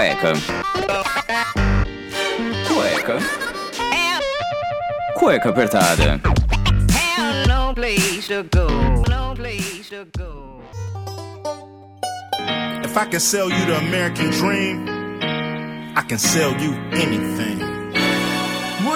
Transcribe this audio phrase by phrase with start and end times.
[0.00, 0.32] Cueca.
[2.66, 3.18] Cueca.
[5.14, 6.18] Cueca apertada.
[12.82, 14.88] If I can sell you the American dream,
[15.94, 17.79] I can sell you anything.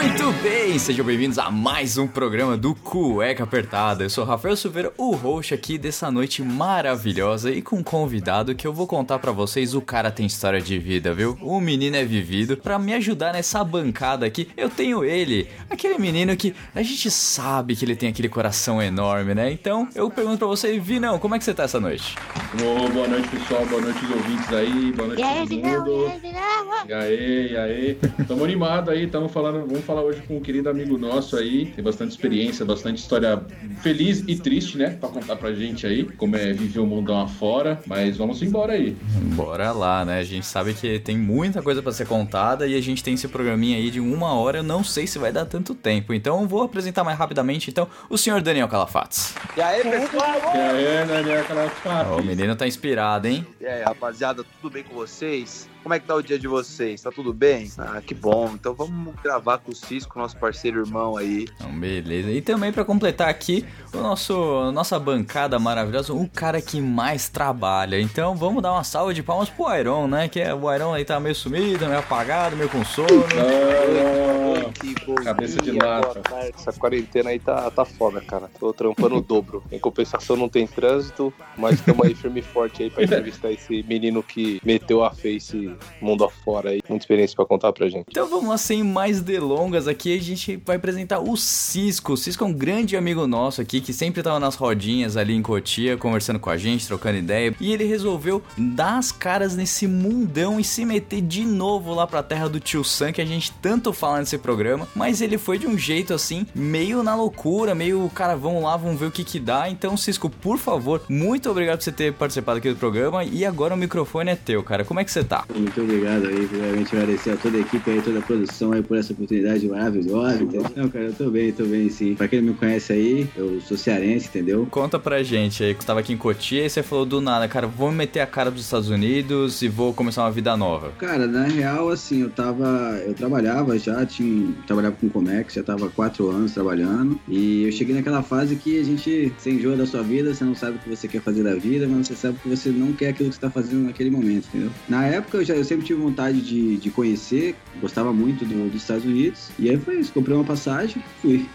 [0.05, 4.04] Muito bem, sejam bem-vindos a mais um programa do Cueca Apertada.
[4.04, 8.67] Eu sou Rafael Silveira, o host aqui dessa noite maravilhosa e com um convidado que
[8.67, 9.75] eu vou contar para vocês.
[9.75, 11.39] O cara tem história de vida, viu?
[11.40, 12.54] O menino é vivido.
[12.54, 17.75] Para me ajudar nessa bancada aqui, eu tenho ele, aquele menino que a gente sabe
[17.75, 19.50] que ele tem aquele coração enorme, né?
[19.50, 22.14] Então eu pergunto para você, Vinão, como é que você tá essa noite?
[22.62, 23.64] Oh, boa noite, pessoal.
[23.64, 24.93] Boa noite, os ouvintes aí.
[24.93, 25.84] Boa noite, E aí, todo Vinão?
[25.84, 25.90] mundo.
[25.90, 26.86] E aí, Vinão?
[26.86, 27.98] E aí, e aí.
[28.29, 31.84] Tamo animado aí, tamo falando, vamos falar hoje com um querido amigo nosso aí, tem
[31.84, 33.42] bastante experiência, bastante história
[33.83, 37.80] feliz e triste, né, pra contar pra gente aí, como é viver o mundão afora,
[37.86, 38.97] mas vamos embora aí.
[39.34, 40.19] Bora lá, né?
[40.19, 43.28] A gente sabe que tem muita coisa para ser contada e a gente tem esse
[43.28, 44.59] programinha aí de uma hora.
[44.59, 46.15] Eu não sei se vai dar tanto tempo.
[46.15, 47.70] Então eu vou apresentar mais rapidamente.
[47.70, 49.34] Então, o senhor Daniel Calafates.
[49.56, 50.34] E aí, pessoal?
[50.55, 51.72] E aí, Daniel, aquela
[52.11, 53.47] Ó, o menino tá inspirado, hein?
[53.61, 55.69] E aí, rapaziada, tudo bem com vocês?
[55.85, 57.03] Como é que tá o dia de vocês?
[57.03, 57.71] Tá tudo bem?
[57.77, 58.51] Ah, que bom.
[58.55, 61.47] Então vamos gravar com o Cisco, nosso parceiro irmão aí.
[61.57, 62.31] Então, beleza.
[62.31, 68.01] E também para completar aqui, o nosso nossa bancada maravilhosa, o cara que mais trabalha.
[68.01, 70.27] Então vamos dar uma salva de palmas pro Iron, né?
[70.27, 73.07] Que é, o Iron aí tá meio sumido, meio apagado, meio com sono.
[73.37, 76.23] Ah, Que bom Cabeça de lata.
[76.57, 78.51] Essa quarentena aí tá, tá foda, cara.
[78.59, 79.62] Tô trampando o dobro.
[79.71, 83.83] Em compensação não tem trânsito, mas estamos aí firme e forte aí pra entrevistar esse
[83.83, 86.80] menino que meteu a face mundo afora aí.
[86.89, 88.06] Muita experiência pra contar pra gente.
[88.08, 92.12] Então vamos lá, sem mais delongas aqui, a gente vai apresentar o Cisco.
[92.12, 95.42] O Cisco é um grande amigo nosso aqui, que sempre tava nas rodinhas ali em
[95.42, 97.55] Cotia, conversando com a gente, trocando ideia.
[97.61, 102.22] E ele resolveu dar as caras nesse mundão e se meter de novo lá pra
[102.22, 104.88] terra do tio Sam, que a gente tanto fala nesse programa.
[104.94, 108.99] Mas ele foi de um jeito assim, meio na loucura, meio, cara, vamos lá, vamos
[108.99, 109.69] ver o que que dá.
[109.69, 113.25] Então, Cisco, por favor, muito obrigado por você ter participado aqui do programa.
[113.25, 114.84] E agora o microfone é teu, cara.
[114.84, 115.44] Como é que você tá?
[115.64, 118.98] Muito obrigado aí, primeiramente agradecer a toda a equipe aí, toda a produção aí por
[118.98, 120.70] essa oportunidade maravilhosa, entendeu?
[120.76, 122.14] Não, cara, eu tô bem, tô bem sim.
[122.14, 124.69] Pra quem não me conhece aí, eu sou cearense, entendeu?
[124.70, 127.48] Conta pra gente aí, que você tava aqui em Cotia e você falou do nada,
[127.48, 130.91] cara, vou meter a cara dos Estados Unidos e vou começar uma vida nova.
[130.98, 133.00] Cara, na real, assim, eu tava.
[133.06, 134.52] Eu trabalhava já, tinha.
[134.66, 137.19] Trabalhava com Comex, já tava quatro anos trabalhando.
[137.26, 140.54] E eu cheguei naquela fase que a gente se enjoa da sua vida, você não
[140.54, 143.08] sabe o que você quer fazer da vida, mas você sabe que você não quer
[143.08, 144.70] aquilo que você tá fazendo naquele momento, entendeu?
[144.88, 148.82] Na época eu, já, eu sempre tive vontade de, de conhecer, gostava muito do- dos
[148.82, 149.48] Estados Unidos.
[149.59, 151.47] E aí foi isso, comprei uma passagem, fui.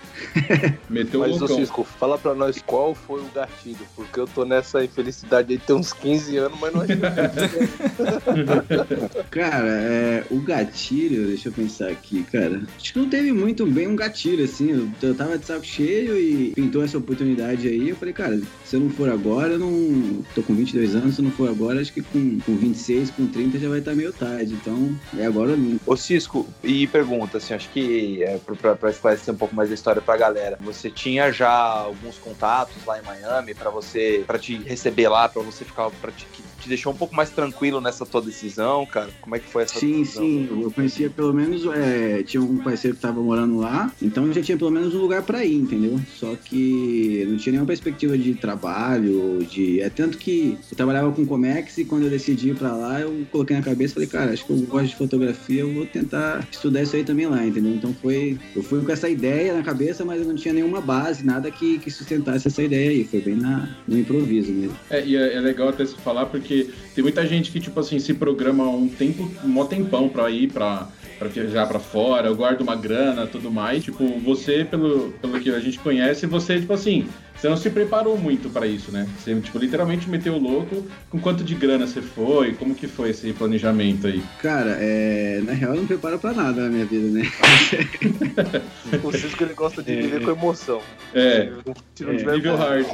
[0.90, 1.58] Meteu o Mas, ô loucão.
[1.58, 5.76] Cisco, fala pra nós qual foi o gatilho, porque eu tô nessa infelicidade aí tem
[5.76, 6.88] uns 15 anos, mas não é
[9.32, 12.62] Cara, é, o gatilho, deixa eu pensar aqui, cara.
[12.78, 14.72] Acho que não teve muito bem um gatilho, assim.
[14.72, 17.90] Eu, eu tava de saco cheio e pintou essa oportunidade aí.
[17.90, 20.24] Eu falei, cara, se eu não for agora, eu não.
[20.36, 23.28] Tô com 22 anos, se eu não for agora, acho que com, com 26, com
[23.28, 24.54] 30 já vai estar meio tarde.
[24.54, 25.80] Então, é agora nunca.
[25.86, 28.38] Ô Cisco, e pergunta, assim, acho que é,
[28.76, 33.00] pra esclarecer um pouco mais da história pra galera, você tinha já alguns contatos lá
[33.00, 36.28] em Miami pra você, pra te receber lá, pra você ficar, pra te,
[36.60, 39.10] te deixou um pouco mais tranquilo nessa tua decisão, cara?
[39.22, 40.24] Como é que foi essa Sim, decisão?
[40.24, 44.34] sim, eu conhecia pelo menos, é, tinha um parceiro que tava morando lá, então eu
[44.34, 46.00] já tinha pelo menos um lugar pra ir, entendeu?
[46.16, 49.82] Só que não tinha nenhuma perspectiva de trabalho, de.
[49.82, 53.26] É tanto que eu trabalhava com Comex e quando eu decidi ir pra lá, eu
[53.32, 56.48] coloquei na cabeça e falei, cara, acho que eu gosto de fotografia, eu vou tentar
[56.52, 57.74] estudar isso aí também lá, entendeu?
[57.74, 58.38] Então foi.
[58.56, 61.80] Eu fui com essa ideia na cabeça, mas eu não tinha nenhuma base, nada que,
[61.80, 63.04] que sustentasse essa ideia aí.
[63.04, 64.76] Foi bem na, no improviso mesmo.
[64.90, 66.49] É, e é, é legal até se falar porque
[66.96, 70.52] tem muita gente que, tipo assim, se programa um tempo, um mó tempão pra ir
[70.52, 70.88] pra,
[71.18, 73.84] pra viajar pra fora, eu guardo uma grana tudo mais.
[73.84, 77.08] Tipo, você, pelo, pelo que a gente conhece, você, tipo assim,
[77.40, 79.08] você não se preparou muito pra isso, né?
[79.18, 80.86] Você, tipo, literalmente meteu o louco.
[81.10, 82.54] Com quanto de grana você foi?
[82.54, 84.22] Como que foi esse planejamento aí?
[84.42, 87.32] Cara, é, na real eu não preparo pra nada na minha vida, né?
[89.04, 90.82] O Cisco ele gosta de viver com emoção.
[91.14, 91.50] É,
[91.96, 92.86] Se não é tiver nível hard.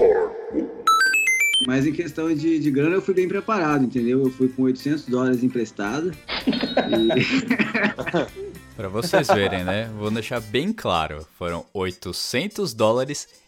[1.66, 4.24] Mas em questão de, de grana, eu fui bem preparado, entendeu?
[4.24, 6.12] Eu fui com 800 dólares emprestado.
[6.48, 7.26] E...
[8.76, 9.90] Pra vocês verem, né?
[9.98, 11.26] Vou deixar bem claro.
[11.38, 13.45] Foram 800 dólares emprestados.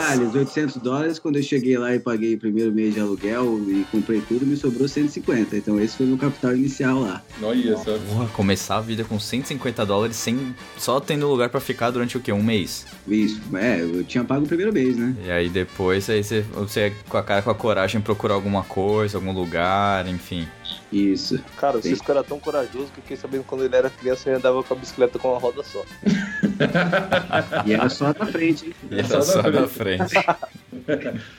[0.00, 3.60] Ah, os 800 dólares, quando eu cheguei lá e paguei o primeiro mês de aluguel
[3.68, 5.56] e comprei tudo, me sobrou 150.
[5.56, 7.22] Então esse foi o meu capital inicial lá.
[7.40, 7.96] Olha só.
[7.98, 12.20] Porra, começar a vida com 150 dólares sem só tendo lugar pra ficar durante o
[12.20, 12.32] quê?
[12.32, 12.86] Um mês.
[13.06, 15.14] Isso, é, eu tinha pago o primeiro mês, né?
[15.24, 19.18] E aí depois aí você, você com a cara com a coragem procurar alguma coisa,
[19.18, 20.48] algum lugar, enfim.
[20.92, 21.42] Isso.
[21.56, 21.90] Cara, o Sim.
[21.90, 24.62] Cisco era tão corajoso que eu fiquei sabendo que quando ele era criança ele andava
[24.62, 25.82] com a bicicleta com uma roda só.
[27.66, 28.74] E era só pra frente, hein?
[28.90, 30.14] E Só era só da da frente.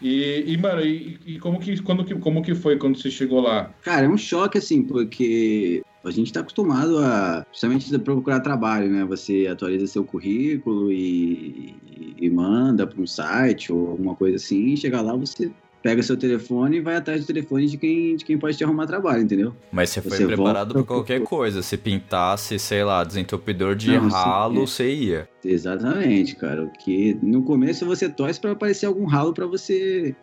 [0.00, 3.40] E, e mano, e, e como, que, quando que, como que foi quando você chegou
[3.40, 3.70] lá?
[3.82, 8.90] Cara, é um choque, assim, porque a gente tá acostumado a justamente a procurar trabalho,
[8.90, 9.04] né?
[9.04, 11.74] Você atualiza seu currículo e,
[12.18, 15.50] e manda para um site ou alguma coisa assim, e chega lá, você
[15.82, 18.86] pega seu telefone e vai atrás do telefone de quem, de quem pode te arrumar
[18.86, 19.54] trabalho, entendeu?
[19.70, 21.62] Mas você foi Você preparado pra qualquer coisa.
[21.62, 24.66] Se pintasse, sei lá, desentupidor de Não, ralo, é.
[24.66, 25.28] você ia.
[25.44, 26.66] Exatamente, cara.
[26.84, 30.14] Que no começo você torce para aparecer algum ralo para você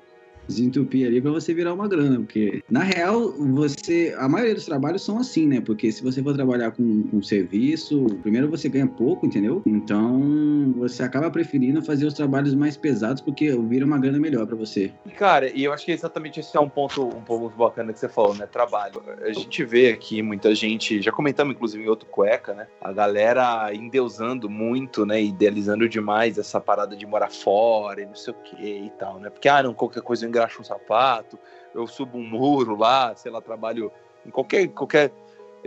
[0.48, 5.04] desentupir ali para você virar uma grana, porque na real você, a maioria dos trabalhos
[5.04, 5.62] são assim, né?
[5.62, 9.62] Porque se você for trabalhar com, com serviço, primeiro você ganha pouco, entendeu?
[9.66, 14.56] Então você acaba preferindo fazer os trabalhos mais pesados porque vira uma grana melhor para
[14.56, 14.92] você.
[15.18, 18.10] Cara, e eu acho que exatamente esse é um ponto um pouco bacana que você
[18.10, 18.46] falou, né?
[18.46, 19.02] Trabalho.
[19.22, 22.68] A gente vê aqui muita gente, já comentamos inclusive em outro cueca, né?
[22.82, 25.22] A galera endeusando muito, né?
[25.22, 29.30] Idealizando demais essa parada de morar fora e não sei o que e tal, né?
[29.30, 31.40] Porque, ah, não, qualquer coisa eu engraxo um sapato,
[31.74, 33.92] eu subo um muro lá, sei lá, trabalho
[34.26, 35.12] em qualquer, qualquer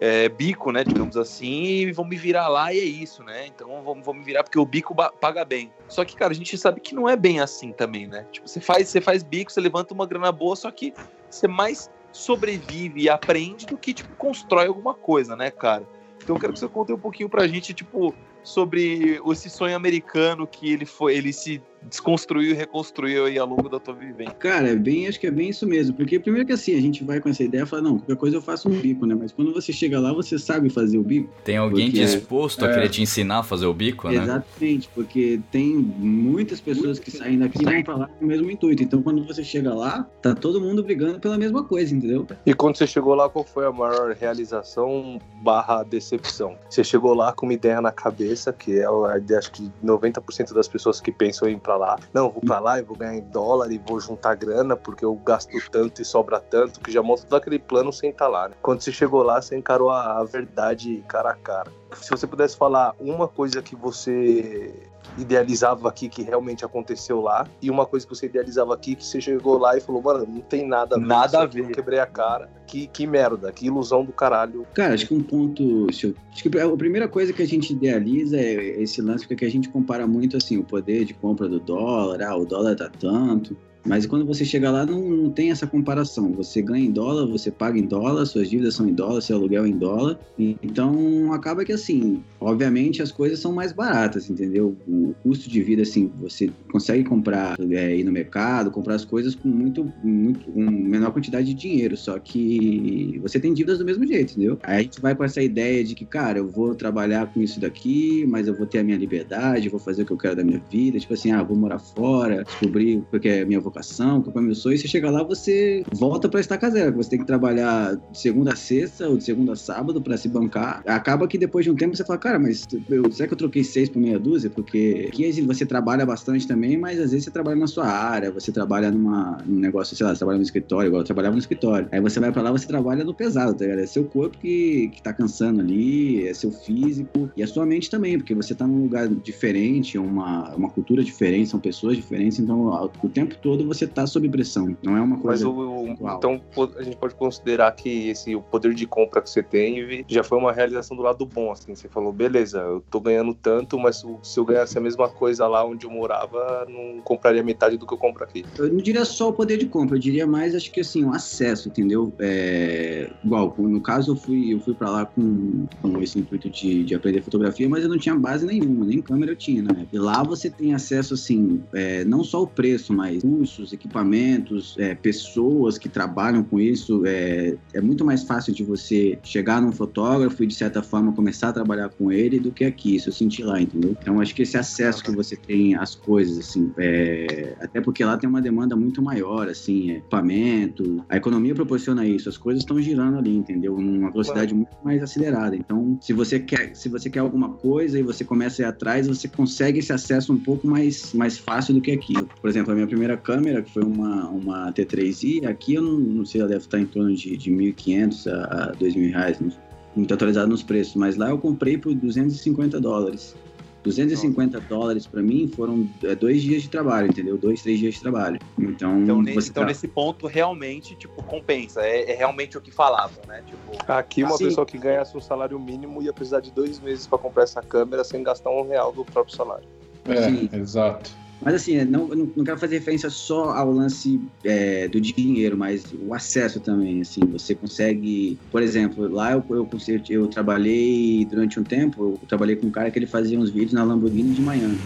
[0.00, 0.84] é, bico, né?
[0.84, 3.46] Digamos assim, e vão me virar lá e é isso, né?
[3.46, 5.72] Então vão me virar porque o bico paga bem.
[5.88, 8.26] Só que, cara, a gente sabe que não é bem assim também, né?
[8.30, 10.92] Tipo, você faz, você faz bico, você levanta uma grana boa, só que
[11.28, 15.86] você mais sobrevive e aprende do que, tipo, constrói alguma coisa, né, cara?
[16.22, 20.46] Então eu quero que você conte um pouquinho pra gente, tipo, sobre esse sonho americano
[20.46, 24.34] que ele foi, ele se desconstruiu e reconstruiu aí ao longo da tua vivência.
[24.34, 25.94] Cara, é bem, acho que é bem isso mesmo.
[25.96, 28.36] Porque primeiro que assim, a gente vai com essa ideia e fala, não, qualquer coisa
[28.36, 29.14] eu faço um bico, né?
[29.18, 31.30] Mas quando você chega lá, você sabe fazer o bico.
[31.44, 32.74] Tem alguém Porque- disposto a é.
[32.74, 34.22] querer te ensinar a fazer o bico, né?
[34.22, 38.50] Exatamente, porque tem muitas pessoas que saem daqui e vão pra lá com o mesmo
[38.50, 38.82] intuito.
[38.82, 42.26] Então, quando você chega lá, tá todo mundo brigando pela mesma coisa, entendeu?
[42.44, 46.56] E quando você chegou lá, qual foi a maior realização barra decepção?
[46.68, 50.52] Você chegou lá com uma ideia na cabeça, que é a ideia, acho que 90%
[50.54, 51.98] das pessoas que pensam em pra lá.
[52.14, 55.14] Não, vou pra lá e vou ganhar em dólar e vou juntar grana, porque eu
[55.16, 58.48] gasto tanto e sobra tanto, que já monta todo aquele plano sem estar lá.
[58.48, 58.54] né?
[58.62, 61.70] Quando você chegou lá, você encarou a, a verdade cara a cara.
[61.94, 64.74] Se você pudesse falar uma coisa que você
[65.16, 69.20] idealizava aqui que realmente aconteceu lá e uma coisa que você idealizava aqui que você
[69.20, 71.06] chegou lá e falou, mano, não tem nada a ver.
[71.06, 71.64] Nada a ver.
[71.64, 72.48] eu Quebrei a cara.
[72.66, 74.66] Que, que merda, que ilusão do caralho.
[74.74, 75.62] Cara, acho que um ponto.
[75.62, 79.50] eu- Acho que a primeira coisa que a gente idealiza é esse lance, porque a
[79.50, 83.56] gente compara muito assim, o poder de compra do dólar, ah, o dólar tá tanto.
[83.86, 86.32] Mas quando você chega lá, não, não tem essa comparação.
[86.32, 89.64] Você ganha em dólar, você paga em dólar, suas dívidas são em dólar, seu aluguel
[89.64, 90.18] é em dólar.
[90.38, 94.76] Então, acaba que assim, obviamente as coisas são mais baratas, entendeu?
[94.86, 99.34] O custo de vida, assim, você consegue comprar, é, ir no mercado, comprar as coisas
[99.34, 101.96] com muito, muito, com menor quantidade de dinheiro.
[101.96, 104.58] Só que você tem dívidas do mesmo jeito, entendeu?
[104.62, 107.60] Aí a gente vai com essa ideia de que, cara, eu vou trabalhar com isso
[107.60, 110.44] daqui, mas eu vou ter a minha liberdade, vou fazer o que eu quero da
[110.44, 110.98] minha vida.
[110.98, 113.77] Tipo assim, ah, vou morar fora, descobrir o que é a minha vocação,
[114.22, 114.52] qual é o meu.
[114.52, 116.96] E você chega lá, você volta pra estaca zero.
[116.96, 120.28] Você tem que trabalhar de segunda a sexta ou de segunda a sábado pra se
[120.28, 120.82] bancar.
[120.86, 123.64] Acaba que depois de um tempo você fala, cara, mas eu, será que eu troquei
[123.64, 124.50] seis por meia dúzia?
[124.50, 128.50] Porque aqui você trabalha bastante também, mas às vezes você trabalha na sua área, você
[128.52, 131.88] trabalha numa, num negócio, sei lá, você trabalha no escritório, igual eu trabalhava no escritório.
[131.92, 133.80] Aí você vai pra lá, você trabalha no pesado, tá ligado?
[133.80, 137.90] É seu corpo que, que tá cansando ali, é seu físico e a sua mente
[137.90, 142.90] também, porque você tá num lugar diferente, uma, uma cultura diferente, são pessoas diferentes, então
[143.02, 144.76] o tempo todo você tá sob pressão.
[144.82, 145.48] Não é uma Mas coisa.
[145.48, 146.40] o, o- então
[146.78, 150.38] a gente pode considerar que esse o poder de compra que você tem já foi
[150.38, 151.74] uma realização do lado bom, assim.
[151.74, 155.64] Você falou, beleza, eu tô ganhando tanto, mas se eu ganhasse a mesma coisa lá
[155.64, 158.44] onde eu morava, não compraria metade do que eu compro aqui.
[158.58, 161.12] Eu não diria só o poder de compra, eu diria mais, acho que assim, o
[161.12, 162.12] acesso, entendeu?
[162.18, 166.84] É, igual, no caso eu fui, eu fui pra lá com, com esse intuito de,
[166.84, 169.86] de aprender fotografia, mas eu não tinha base nenhuma, nem câmera eu tinha, né?
[169.92, 174.94] E lá você tem acesso, assim, é, não só o preço, mas cursos, equipamentos, é,
[174.94, 177.02] pessoas que trabalham com isso.
[177.06, 181.48] É, é muito mais fácil de você chegar num fotógrafo e, de certa forma, começar
[181.48, 183.96] a trabalhar com ele do que aqui, isso eu senti lá, entendeu?
[184.00, 188.16] Então, acho que esse acesso que você tem às coisas, assim, é, até porque lá
[188.18, 192.80] tem uma demanda muito maior, assim, é, equipamento, a economia proporciona isso, as coisas estão
[192.80, 193.78] girando ali, entendeu?
[193.78, 195.56] Numa velocidade muito mais acelerada.
[195.56, 199.06] Então, se você quer, se você quer alguma coisa e você começa a ir atrás,
[199.06, 202.14] você consegue esse acesso um pouco mais, mais fácil do que aqui.
[202.40, 206.24] Por exemplo, a minha primeira câmera, que foi uma, uma T3i, aqui eu não, não
[206.24, 209.52] sei, ela deve estar em torno de, de 1.500 a, a 2.000 reais, não-
[209.96, 213.34] muito atualizado nos preços, mas lá eu comprei por 250 dólares.
[213.82, 217.38] 250 dólares pra mim foram é, dois dias de trabalho, entendeu?
[217.38, 218.38] Dois, três dias de trabalho.
[218.58, 221.80] Então, Então, nesse, você então tá- nesse ponto, realmente, tipo, compensa.
[221.80, 223.42] É, é realmente o que falavam, né?
[223.46, 223.58] Tipo,
[223.90, 224.44] Aqui, uma Sim.
[224.46, 228.04] pessoa que ganhasse um salário mínimo ia precisar de dois meses pra comprar essa câmera
[228.04, 229.64] sem gastar um real do próprio salário.
[230.06, 230.48] É, Sim.
[230.52, 231.10] exato.
[231.40, 236.12] Mas assim, não, não, quero fazer referência só ao lance é, do dinheiro, mas o
[236.12, 239.68] acesso também, assim, você consegue, por exemplo, lá eu, eu,
[240.08, 243.72] eu trabalhei durante um tempo, eu trabalhei com um cara que ele fazia uns vídeos
[243.72, 244.76] na Lamborghini de manhã.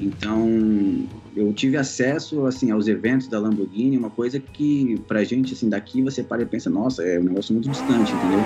[0.00, 0.48] Então,
[1.34, 6.00] eu tive acesso, assim, aos eventos da Lamborghini, uma coisa que, pra gente, assim, daqui
[6.00, 8.40] você para e pensa, nossa, é um negócio muito distante, entendeu?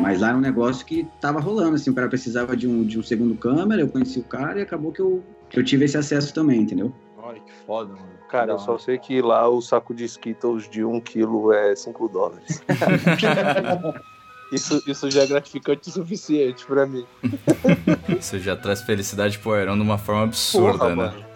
[0.00, 2.98] Mas lá era um negócio que tava rolando, assim, o cara precisava de um, de
[2.98, 5.96] um segundo câmera, eu conheci o cara e acabou que eu, que eu tive esse
[5.96, 6.92] acesso também, entendeu?
[7.28, 8.18] olha que foda, mano.
[8.28, 12.08] Cara, eu só sei que lá o saco de Skittles de um quilo é 5
[12.08, 12.62] dólares.
[14.52, 17.06] isso, isso já é gratificante o suficiente pra mim.
[18.18, 20.94] Isso já traz felicidade pro Aerão de uma forma absurda, Porra, né?
[20.94, 21.28] mano.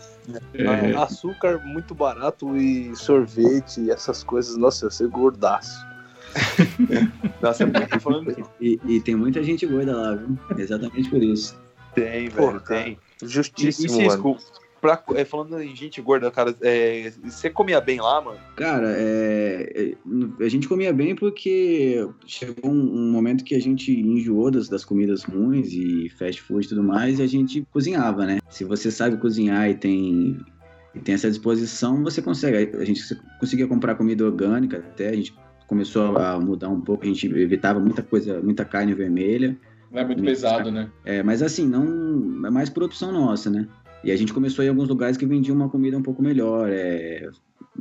[0.55, 5.93] É, Açúcar muito barato e sorvete, essas coisas, nossa, eu sei gordaço.
[7.43, 10.39] Nossa, muito falando E, e tem muita gente gorda lá, viu?
[10.57, 11.61] Exatamente por isso.
[11.95, 12.85] Tem, velho, cara.
[12.85, 12.99] tem.
[13.21, 14.39] E, e Justíssimo, mano.
[14.81, 18.37] Pra- é, falando em gente gorda, cara, é, você comia bem lá, mano?
[18.57, 23.93] Cara, é, é, a gente comia bem porque chegou um, um momento que a gente
[23.93, 28.27] enjoou das, das comidas ruins e fast food e tudo mais, e a gente cozinhava,
[28.27, 28.39] né?
[28.51, 30.37] Se você sabe cozinhar e tem,
[30.97, 32.77] e tem essa disposição, você consegue.
[32.77, 33.01] A gente
[33.39, 35.33] conseguia comprar comida orgânica até, a gente
[35.69, 39.57] começou a mudar um pouco, a gente evitava muita coisa, muita carne vermelha.
[39.93, 40.89] Não é muito pesado, né?
[41.05, 43.67] É, mas assim, não é mais por opção nossa, né?
[44.05, 46.21] E a gente começou a ir em alguns lugares que vendiam uma comida um pouco
[46.23, 47.29] melhor, é,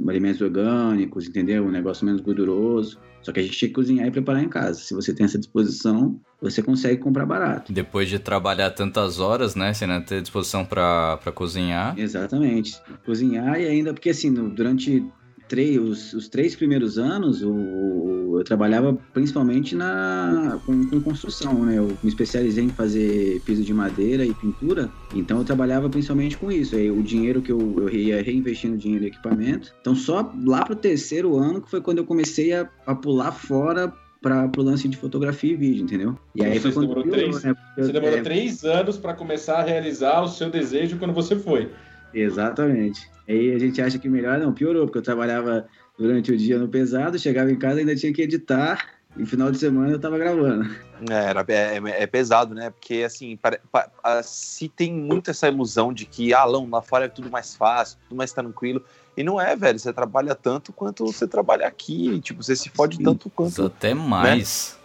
[0.08, 1.66] alimentos orgânicos, entendeu?
[1.66, 3.00] Um negócio menos gorduroso.
[3.24, 4.80] Só que a gente tinha que cozinhar e preparar em casa.
[4.80, 7.72] Se você tem essa disposição, você consegue comprar barato.
[7.72, 9.74] Depois de trabalhar tantas horas, né?
[9.74, 11.98] Você não ter disposição pra, pra cozinhar.
[12.00, 12.80] Exatamente.
[13.06, 15.04] Cozinhar e ainda, porque assim, no- durante
[15.52, 21.66] três, os, os três primeiros anos, o, o- eu trabalhava principalmente na, com, com construção,
[21.66, 21.78] né?
[21.78, 26.50] Eu me especializei em fazer piso de madeira e pintura, então eu trabalhava principalmente com
[26.50, 26.76] isso.
[26.76, 29.74] Aí o dinheiro que eu, eu ia reinvestindo dinheiro em equipamento.
[29.82, 33.94] Então só lá pro terceiro ano que foi quando eu comecei a, a pular fora
[34.22, 36.16] para pro lance de fotografia e vídeo, entendeu?
[36.36, 37.54] E aí Você demorou piorou, três- né?
[37.54, 41.14] Porque Você eu- demorou é, três anos pra começar a realizar o seu desejo quando
[41.14, 41.70] você foi.
[42.14, 43.10] Exatamente.
[43.28, 46.68] Aí a gente acha que melhor não, piorou, porque eu trabalhava durante o dia no
[46.68, 50.18] pesado, chegava em casa ainda tinha que editar, e no final de semana eu tava
[50.18, 50.70] gravando.
[51.10, 52.70] É, era, é, é- é pesado, né?
[52.72, 56.82] Porque, assim, pare- pa- ah, se tem muito essa ilusão de que, ah, não, lá
[56.82, 58.84] fora é tudo mais fácil, tudo mais tranquilo.
[59.16, 59.78] E não é, velho.
[59.78, 62.20] Você trabalha tanto quanto você trabalha aqui.
[62.22, 63.04] Tipo, você se fode Sim.
[63.04, 63.66] tanto Isso quanto.
[63.66, 64.78] até mais.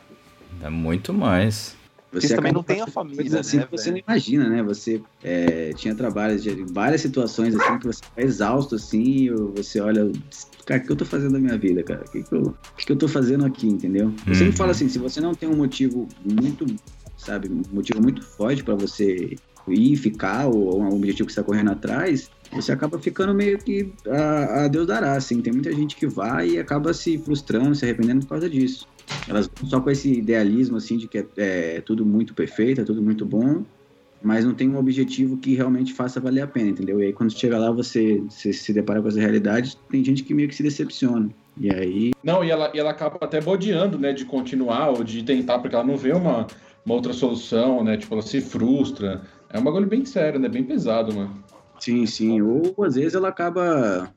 [0.60, 1.76] É muito mais.
[2.12, 4.62] Você também não tem a família, coisas assim né, você não imagina, né?
[4.62, 9.80] Você é, tinha trabalhos de várias situações assim que você tá exausto assim, ou você
[9.80, 10.10] olha,
[10.64, 12.04] cara, o que eu tô fazendo da minha vida, cara?
[12.06, 14.14] O que, que, eu, o que, que eu tô fazendo aqui, entendeu?
[14.26, 14.56] Eu sempre Uhum.
[14.56, 16.66] falo assim, se você não tem um motivo muito,
[17.16, 21.44] sabe, um motivo muito forte pra você ir, ficar, ou um objetivo que você tá
[21.46, 25.42] correndo atrás, você acaba ficando meio que a, a Deus dará, assim.
[25.42, 28.86] Tem muita gente que vai e acaba se frustrando, se arrependendo por causa disso.
[29.28, 32.84] Elas vão só com esse idealismo, assim, de que é, é tudo muito perfeito, é
[32.84, 33.64] tudo muito bom,
[34.22, 37.00] mas não tem um objetivo que realmente faça valer a pena, entendeu?
[37.00, 40.34] E aí quando chega lá, você, você se depara com essa realidade, tem gente que
[40.34, 41.30] meio que se decepciona.
[41.58, 45.22] E aí, Não, e ela, e ela acaba até bodeando, né, de continuar ou de
[45.22, 46.46] tentar, porque ela não vê uma,
[46.84, 47.96] uma outra solução, né?
[47.96, 49.22] Tipo, ela se frustra.
[49.50, 50.48] É um bagulho bem sério, né?
[50.48, 51.42] Bem pesado, mano.
[51.80, 52.42] sim, sim.
[52.42, 54.12] Ou às vezes ela acaba.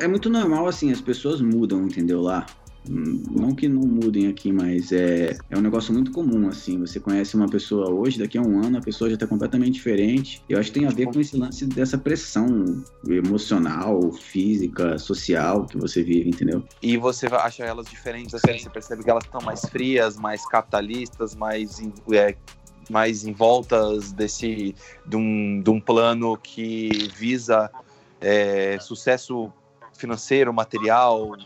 [0.00, 2.22] É muito normal, assim, as pessoas mudam, entendeu?
[2.22, 2.46] Lá.
[2.86, 6.78] Não que não mudem aqui, mas é, é um negócio muito comum, assim.
[6.80, 10.42] Você conhece uma pessoa hoje, daqui a um ano a pessoa já tá completamente diferente.
[10.48, 15.76] Eu acho que tem a ver com esse lance dessa pressão emocional, física, social que
[15.76, 16.62] você vive, entendeu?
[16.82, 21.34] E você acha elas diferentes, assim, você percebe que elas estão mais frias, mais capitalistas,
[21.34, 21.80] mais,
[22.12, 22.34] é,
[22.88, 24.74] mais em voltas desse,
[25.06, 27.70] de um, de um plano que visa
[28.20, 29.52] é, sucesso
[29.98, 31.36] financeiro, material.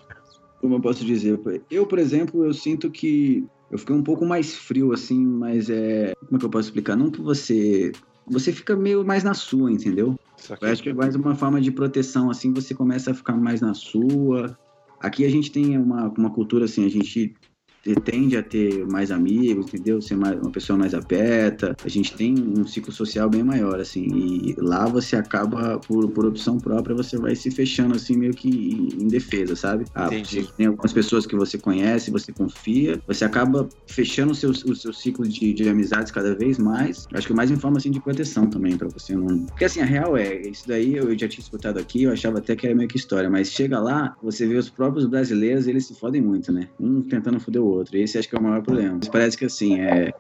[0.63, 1.39] Como eu posso dizer?
[1.69, 6.15] Eu, por exemplo, eu sinto que eu fiquei um pouco mais frio, assim, mas é.
[6.21, 6.97] Como é que eu posso explicar?
[6.97, 7.91] Não que você.
[8.29, 10.17] Você fica meio mais na sua, entendeu?
[10.61, 13.61] Eu acho que é mais uma forma de proteção, assim, você começa a ficar mais
[13.61, 14.57] na sua.
[15.01, 17.35] Aqui a gente tem uma, uma cultura, assim, a gente
[17.83, 20.01] te- tende a ter mais amigos, entendeu?
[20.01, 21.75] Ser mais, uma pessoa mais aberta.
[21.83, 24.03] A gente tem um ciclo social bem maior, assim.
[24.03, 28.49] E lá você acaba, por, por opção própria, você vai se fechando, assim, meio que
[28.49, 29.87] em defesa, sabe?
[29.95, 30.09] Ah,
[30.57, 34.93] tem algumas pessoas que você conhece, você confia, você acaba fechando o seu, o seu
[34.93, 37.07] ciclo de, de amizades cada vez mais.
[37.15, 39.47] Acho que mais em forma, assim, de proteção também, pra você não...
[39.47, 42.55] Porque, assim, a real é, isso daí eu já tinha escutado aqui, eu achava até
[42.57, 45.95] que era meio que história, mas chega lá, você vê os próprios brasileiros, eles se
[45.99, 46.69] fodem muito, né?
[46.79, 47.97] Um tentando foder o outro.
[47.97, 48.97] Esse acho que é o maior problema.
[48.99, 50.13] Mas parece que, assim, é...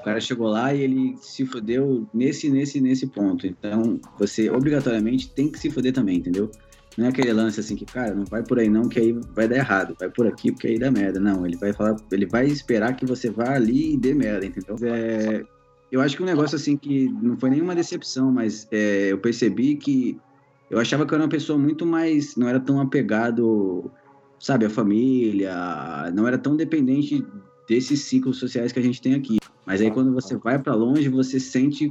[0.00, 3.46] O cara chegou lá e ele se fodeu nesse, nesse, nesse ponto.
[3.46, 6.50] Então, você obrigatoriamente tem que se foder também, entendeu?
[6.96, 9.46] Não é aquele lance assim que, cara, não vai por aí não, que aí vai
[9.46, 9.96] dar errado.
[9.98, 11.20] Vai por aqui, porque aí dá merda.
[11.20, 14.76] Não, ele vai falar, ele vai esperar que você vá ali e dê merda, entendeu?
[14.82, 15.44] É,
[15.92, 19.76] eu acho que um negócio assim que não foi nenhuma decepção, mas é, eu percebi
[19.76, 20.18] que
[20.68, 23.90] eu achava que eu era uma pessoa muito mais, não era tão apegado,
[24.38, 25.52] sabe, à família,
[26.14, 27.24] não era tão dependente
[27.68, 29.38] desses ciclos sociais que a gente tem aqui.
[29.66, 31.90] Mas aí quando você vai pra longe, você sente.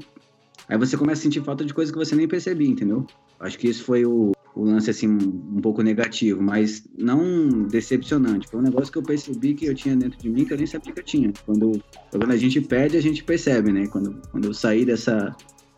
[0.67, 3.05] Aí você começa a sentir falta de coisas que você nem percebia, entendeu?
[3.39, 8.47] Acho que isso foi o, o lance, assim, um pouco negativo, mas não decepcionante.
[8.47, 10.65] Foi um negócio que eu percebi que eu tinha dentro de mim que eu nem
[10.65, 11.31] sabia que eu tinha.
[11.45, 11.71] Quando,
[12.09, 13.85] quando a gente perde, a gente percebe, né?
[13.87, 15.35] Quando, quando eu saí dessa,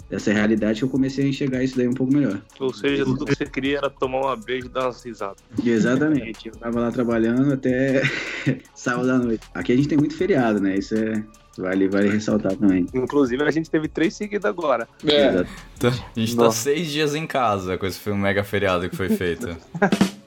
[0.10, 2.42] dessa realidade, eu comecei a enxergar isso daí um pouco melhor.
[2.60, 5.38] Ou seja, tudo que você queria era tomar uma breja e dar umas risadas.
[5.64, 6.48] Exatamente.
[6.50, 8.02] Eu tava lá trabalhando até
[8.76, 9.48] sábado à noite.
[9.54, 10.76] Aqui a gente tem muito feriado, né?
[10.78, 11.24] Isso é.
[11.58, 12.86] Vale, vale ressaltar também.
[12.94, 14.88] Inclusive, a gente teve três seguidos agora.
[15.06, 15.50] É, Exato.
[15.80, 16.58] Tá- A gente tá Nossa.
[16.64, 19.48] seis dias em casa com esse filme mega feriado que foi feito.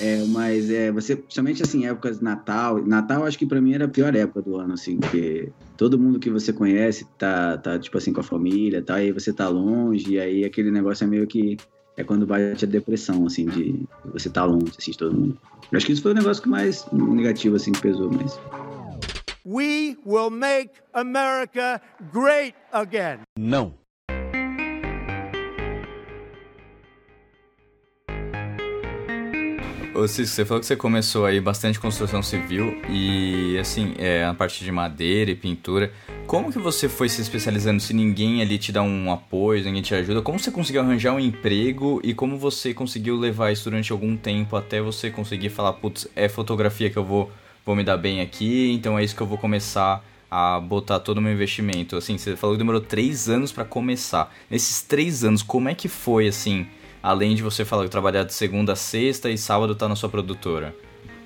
[0.00, 2.80] É, mas é, você, principalmente assim, épocas de Natal.
[2.86, 5.48] Natal acho que pra mim era a pior época do ano, assim, porque
[5.78, 9.00] todo mundo que você conhece tá, tá tipo assim, com a família, tá?
[9.00, 11.56] E você tá longe, e aí aquele negócio é meio que.
[11.96, 15.38] É quando bate a depressão, assim, de você tá longe, assim, de todo mundo.
[15.72, 18.38] Eu acho que isso foi o negócio que mais negativo, assim, que pesou, mas.
[19.44, 21.80] We will make America
[22.12, 23.20] great again.
[23.36, 23.74] Não.
[30.06, 34.62] Cisco, você falou que você começou aí bastante construção civil e, assim, é, a parte
[34.62, 35.92] de madeira e pintura.
[36.26, 39.94] Como que você foi se especializando se ninguém ali te dá um apoio, ninguém te
[39.94, 40.20] ajuda?
[40.20, 44.54] Como você conseguiu arranjar um emprego e como você conseguiu levar isso durante algum tempo
[44.56, 47.32] até você conseguir falar, putz, é fotografia que eu vou,
[47.64, 51.18] vou me dar bem aqui, então é isso que eu vou começar a botar todo
[51.18, 51.96] o meu investimento?
[51.96, 54.32] Assim, você falou que demorou três anos pra começar.
[54.50, 56.66] Nesses três anos, como é que foi, assim,
[57.08, 60.10] além de você falar que trabalhar de segunda a sexta e sábado tá na sua
[60.10, 60.74] produtora?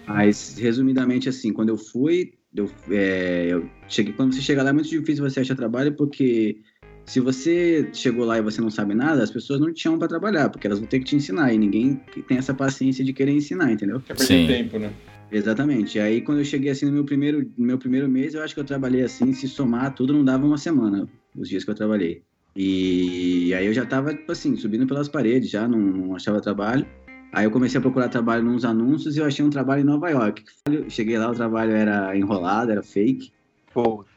[0.06, 4.72] Mas, resumidamente, assim, quando eu fui, eu, é, eu cheguei, quando você chega lá é
[4.72, 6.58] muito difícil você achar trabalho, porque
[7.04, 10.06] se você chegou lá e você não sabe nada, as pessoas não te chamam pra
[10.06, 13.32] trabalhar, porque elas vão ter que te ensinar, e ninguém tem essa paciência de querer
[13.32, 14.00] ensinar, entendeu?
[14.00, 14.46] quer perder Sim.
[14.46, 14.92] tempo, né?
[15.32, 15.98] Exatamente.
[15.98, 18.54] E aí, quando eu cheguei assim no meu primeiro, no meu primeiro mês, eu acho
[18.54, 21.74] que eu trabalhei assim, se somar tudo, não dava uma semana, os dias que eu
[21.74, 22.22] trabalhei.
[22.54, 26.86] E aí eu já tava, tipo assim, subindo pelas paredes, já não, não achava trabalho.
[27.32, 30.10] Aí eu comecei a procurar trabalho nos anúncios e eu achei um trabalho em Nova
[30.10, 30.44] York.
[30.88, 33.32] Cheguei lá, o trabalho era enrolado, era fake.
[33.72, 34.10] Puta.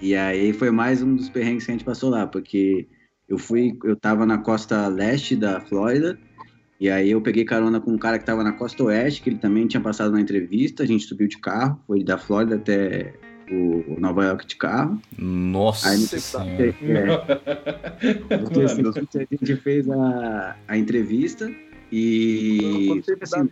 [0.00, 2.88] E aí foi mais um dos perrengues que a gente passou lá, porque
[3.28, 6.18] eu fui, eu tava na costa leste da Flórida,
[6.80, 9.38] e aí eu peguei carona com um cara que tava na costa oeste, que ele
[9.38, 13.14] também tinha passado na entrevista, a gente subiu de carro, foi da Flórida até
[13.50, 15.00] o Nova York de carro.
[15.18, 17.24] Nossa Aí senhora.
[18.30, 18.34] É,
[19.22, 21.50] a gente fez a, a entrevista
[21.90, 23.48] e assim,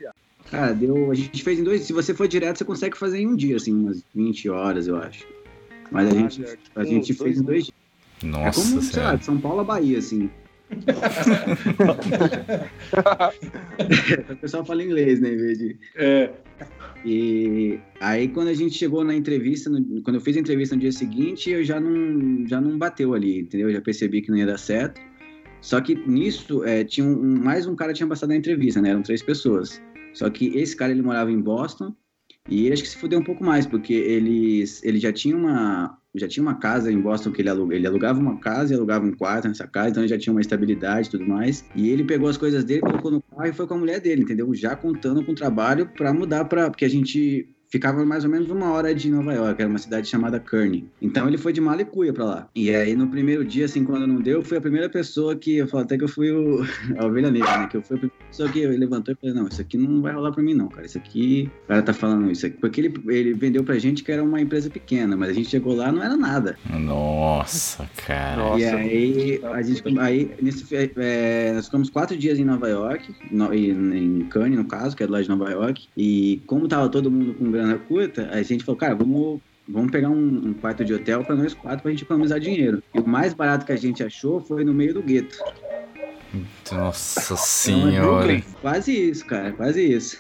[0.50, 3.26] cara, deu, a gente fez em dois, se você for direto, você consegue fazer em
[3.26, 5.26] um dia, assim, umas 20 horas, eu acho.
[5.90, 7.76] Mas a gente, a gente fez em dois dias.
[8.22, 10.30] É Nossa como, sei lá, de São Paulo a Bahia, assim.
[14.30, 15.76] O pessoal fala inglês, né, em vez de...
[15.96, 16.30] É,
[17.04, 20.80] E aí quando a gente chegou na entrevista, no- quando eu fiz a entrevista no
[20.80, 23.68] dia seguinte, eu já não, já não bateu ali, entendeu?
[23.68, 25.00] Eu já percebi que não ia dar certo.
[25.62, 28.90] Só que nisso, é, tinha um, mais um cara tinha passado na entrevista, né?
[28.90, 29.80] Eram três pessoas.
[30.12, 31.94] Só que esse cara, ele morava em Boston
[32.48, 36.26] e acho que se fudeu um pouco mais, porque ele, ele já tinha uma já
[36.26, 39.12] tinha uma casa em Boston que ele alugava, ele alugava uma casa e alugava um
[39.12, 41.64] quarto nessa casa, então ele já tinha uma estabilidade e tudo mais.
[41.74, 44.22] E ele pegou as coisas dele, colocou no carro e foi com a mulher dele,
[44.22, 44.52] entendeu?
[44.54, 48.50] Já contando com o trabalho para mudar para porque a gente ficava mais ou menos
[48.50, 50.84] uma hora de Nova York, era uma cidade chamada Kearney.
[51.00, 52.48] Então ele foi de mala e cuia pra lá.
[52.54, 55.56] E aí no primeiro dia, assim, quando não deu, eu fui a primeira pessoa que,
[55.56, 56.64] eu falo até que eu fui o,
[56.98, 57.66] a ovelha negra, né?
[57.68, 60.12] Que eu fui a primeira pessoa que levantou e falei, não, isso aqui não vai
[60.12, 60.86] rolar pra mim não, cara.
[60.86, 62.56] Isso aqui, o cara tá falando isso aqui.
[62.58, 65.74] Porque ele, ele vendeu pra gente que era uma empresa pequena, mas a gente chegou
[65.74, 66.58] lá, não era nada.
[66.68, 68.36] Nossa, cara.
[68.36, 68.60] Nossa.
[68.60, 73.52] E aí, a gente, aí nesse, é, nós ficamos quatro dias em Nova York, no,
[73.54, 75.88] em, em Cannes, no caso, que é do lado de Nova York.
[75.96, 80.08] E como tava todo mundo com grana curta, a gente falou, cara, vamos, vamos pegar
[80.08, 82.82] um, um quarto de hotel pra nós quatro pra gente economizar dinheiro.
[82.94, 85.38] E o mais barato que a gente achou foi no meio do gueto.
[86.70, 88.42] Nossa é senhora.
[88.60, 90.18] Quase isso, cara, quase isso.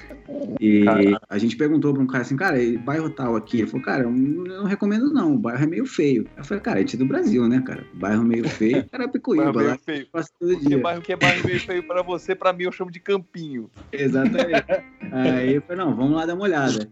[0.60, 0.84] E
[1.28, 3.58] a gente perguntou pra um cara assim, cara, bairro tal aqui?
[3.58, 6.26] Ele falou, cara, eu não recomendo não, o bairro é meio feio.
[6.36, 7.84] Eu falei, cara, a gente é do Brasil, né, cara?
[7.94, 8.84] Bairro meio feio.
[8.90, 10.06] Cara, Picuíba Bairro lá, feio.
[10.10, 10.78] passa todo Que dia.
[10.78, 13.70] bairro que é bairro meio feio pra você, pra mim eu chamo de campinho.
[13.92, 14.64] Exatamente.
[15.12, 16.88] Aí eu falei, não, vamos lá dar uma olhada.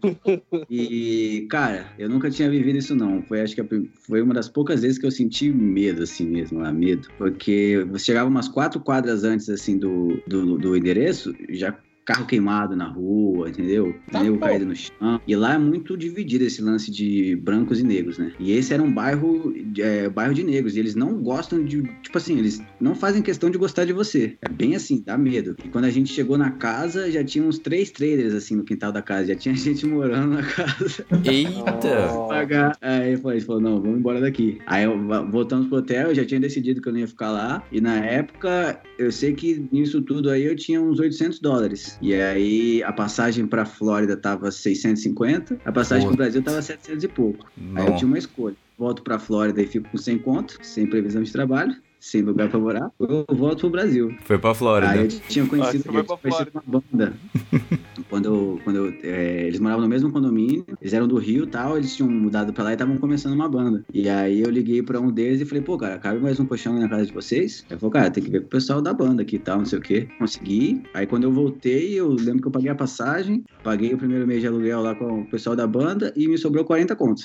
[0.69, 3.21] E, cara, eu nunca tinha vivido isso não.
[3.23, 6.71] Foi, acho que foi uma das poucas vezes que eu senti medo, assim mesmo, lá,
[6.71, 7.07] medo.
[7.17, 11.77] Porque você chegava umas quatro quadras antes, assim, do, do, do endereço, já
[12.09, 13.93] carro queimado na rua, entendeu?
[14.11, 15.21] Pneu caído no chão.
[15.27, 18.31] E lá é muito dividido esse lance de brancos e negros, né?
[18.39, 20.75] E esse era um bairro, é, bairro de negros.
[20.75, 21.83] E eles não gostam de.
[22.01, 24.35] Tipo assim, eles não fazem questão de gostar de você.
[24.41, 25.55] É bem assim, dá medo.
[25.63, 28.91] E quando a gente chegou na casa, já tinha uns três trailers assim no quintal
[28.91, 29.27] da casa.
[29.27, 31.05] Já tinha gente morando na casa.
[31.23, 32.09] Eita!
[32.27, 32.75] pagar.
[32.81, 34.57] Aí ele falou, não, vamos embora daqui.
[34.65, 34.97] Aí eu,
[35.29, 37.63] voltamos pro hotel, eu já tinha decidido que eu não ia ficar lá.
[37.71, 41.98] E na época, eu sei que nisso tudo aí eu tinha uns 800 dólares.
[42.01, 46.09] E aí a passagem pra Flórida tava 650, a passagem Pô.
[46.09, 47.45] pro Brasil tava 700 e pouco.
[47.75, 47.95] Aí eu Não.
[47.97, 48.55] tinha uma escolha.
[48.77, 52.59] Volto pra Flórida e fico com 100 conto, sem previsão de trabalho, sem lugar pra
[52.59, 54.15] morar, eu volto pro Brasil.
[54.23, 54.91] Foi pra Flórida.
[54.91, 57.13] Aí eu tinha conhecido, Ah, eu pra tinha conhecido uma banda.
[58.09, 61.47] quando eu, quando eu, é, eles moravam no mesmo condomínio, eles eram do Rio e
[61.47, 63.83] tal, eles tinham mudado pra lá e estavam começando uma banda.
[63.93, 66.79] E aí eu liguei pra um deles e falei, pô, cara, cabe mais um colchão
[66.79, 67.65] na casa de vocês?
[67.69, 69.65] Ele falou, cara, tem que ver com o pessoal da banda aqui e tal, não
[69.65, 70.07] sei o quê.
[70.17, 70.83] Consegui.
[70.93, 74.41] Aí quando eu voltei, eu lembro que eu paguei a passagem, paguei o primeiro mês
[74.41, 77.23] de aluguel lá com o pessoal da banda e me sobrou 40 contos.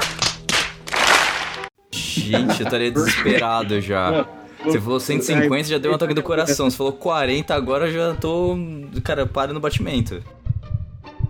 [1.92, 4.26] Gente, eu estaria desesperado já.
[4.64, 6.70] Você falou 150, já deu um ataque do coração.
[6.70, 8.56] Você falou 40, agora eu já tô.
[9.02, 10.22] Cara, para no batimento.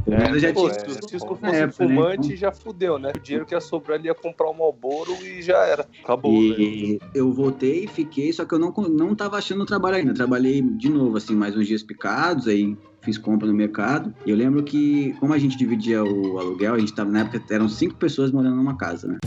[0.07, 0.81] Eu já Pô, tinha.
[0.81, 1.73] se o Cisco Na fosse né?
[1.73, 3.13] fumante, já fudeu, né?
[3.17, 5.87] O dinheiro que ia sobrar, ele ia comprar um Malboro e já era.
[6.03, 6.31] Acabou.
[6.31, 10.13] E eu voltei, fiquei, só que eu não, não tava achando trabalho ainda.
[10.13, 14.15] Trabalhei de novo, assim, mais uns dias picados, aí fiz compra no mercado.
[14.27, 17.43] E eu lembro que, como a gente dividia o aluguel, a gente tava, na época,
[17.51, 19.19] eram cinco pessoas morando numa casa, né?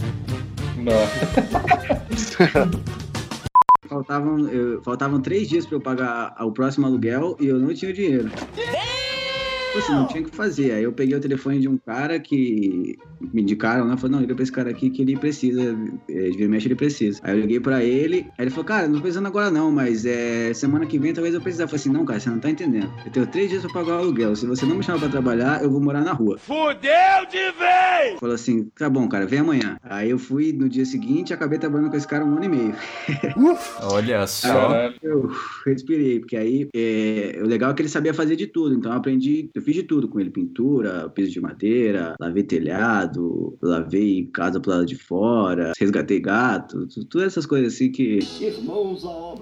[3.88, 7.94] Faltavam, eu- faltavam três dias pra eu pagar o próximo aluguel e eu não tinha
[7.94, 8.32] dinheiro.
[8.32, 8.52] Tipo
[9.80, 10.72] assim, não tinha o que fazer.
[10.72, 12.98] Aí eu peguei o telefone de um cara que
[13.34, 13.98] me indicaram, né?
[13.98, 15.78] Falei, não, liga pra esse cara aqui que ele precisa.
[16.10, 17.20] é, De vira mexe ele precisa.
[17.24, 20.06] Aí eu liguei pra ele, aí ele falou, cara, não tô precisando agora não, mas
[20.06, 21.64] é, semana que vem talvez eu precisar.
[21.66, 22.92] Eu falei assim, não, cara, você não tá entendendo.
[23.06, 24.36] Eu tenho três dias pra pagar o aluguel.
[24.36, 26.38] Se você não me chamar pra trabalhar, eu vou morar na rua.
[26.38, 28.20] Fudeu de vez!
[28.20, 29.78] Falou assim, tá bom, cara, vem amanhã.
[29.84, 32.50] Aí eu fui no dia seguinte e acabei trabalhando com esse cara um ano e
[32.50, 32.76] meio.
[33.82, 34.48] Olha só.
[34.70, 34.94] Caralho.
[35.02, 35.32] Eu
[35.66, 38.76] respirei, porque aí é, o legal é que ele sabia fazer de tudo.
[38.76, 43.58] Então eu aprendi, eu fiz de tudo com ele: pintura, piso de madeira, lavei telhado,
[43.62, 48.20] lavei casa pro lado de fora, resgatei gato, todas essas coisas assim que.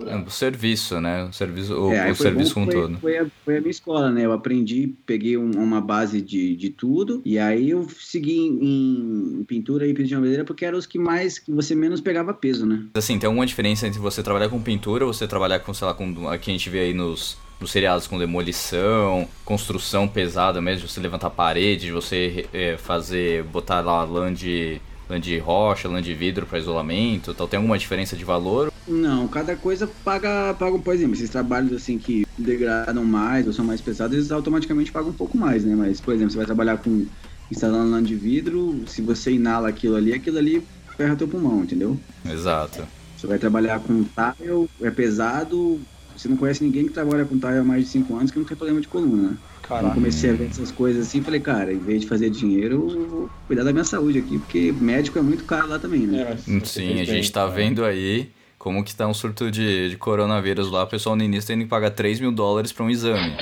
[0.07, 1.25] É, o serviço, né?
[1.25, 2.99] O serviço, o, É, o foi serviço bom como que um foi, todo.
[3.01, 4.25] Foi a, foi a minha escola, né?
[4.25, 9.43] Eu aprendi, peguei um- uma base de, de tudo, e aí eu segui em, em
[9.43, 12.65] pintura e piso de madeira porque eram os que mais, que você menos pegava peso,
[12.65, 12.85] né?
[12.95, 15.93] Assim, tem alguma diferença entre você trabalhar com pintura ou você trabalhar com, sei lá,
[15.93, 20.93] com aqui a gente vê aí nos, nos seriados com demolição, construção pesada mesmo, de
[20.93, 26.01] você levantar parede, de você eh, fazer, botar lá lã de, lã de rocha, lã
[26.01, 27.47] de vidro para isolamento, tal.
[27.47, 28.71] Tem alguma diferença de valor?
[28.87, 33.65] Não, cada coisa paga, paga, por exemplo, esses trabalhos assim que degradam mais ou são
[33.65, 35.75] mais pesados, eles automaticamente pagam um pouco mais, né?
[35.75, 37.05] Mas, por exemplo, você vai trabalhar com
[37.49, 40.63] instalando lã de vidro, se você inala aquilo ali, aquilo ali
[40.97, 41.97] ferra teu pulmão, entendeu?
[42.29, 42.83] Exato.
[43.17, 45.79] Você vai trabalhar com tile, é pesado,
[46.15, 48.45] você não conhece ninguém que trabalha com tile há mais de 5 anos que não
[48.45, 49.37] tem problema de coluna, né?
[49.65, 52.87] Então, eu comecei a ver essas coisas assim, falei, cara, em vez de fazer dinheiro,
[52.89, 56.21] eu vou cuidar da minha saúde aqui, porque médico é muito caro lá também, né?
[56.21, 59.97] É, Hum, Sim, a gente tá vendo aí como que tá um surto de, de
[59.97, 63.35] coronavírus lá, o pessoal no início tem que pagar 3 mil dólares pra um exame.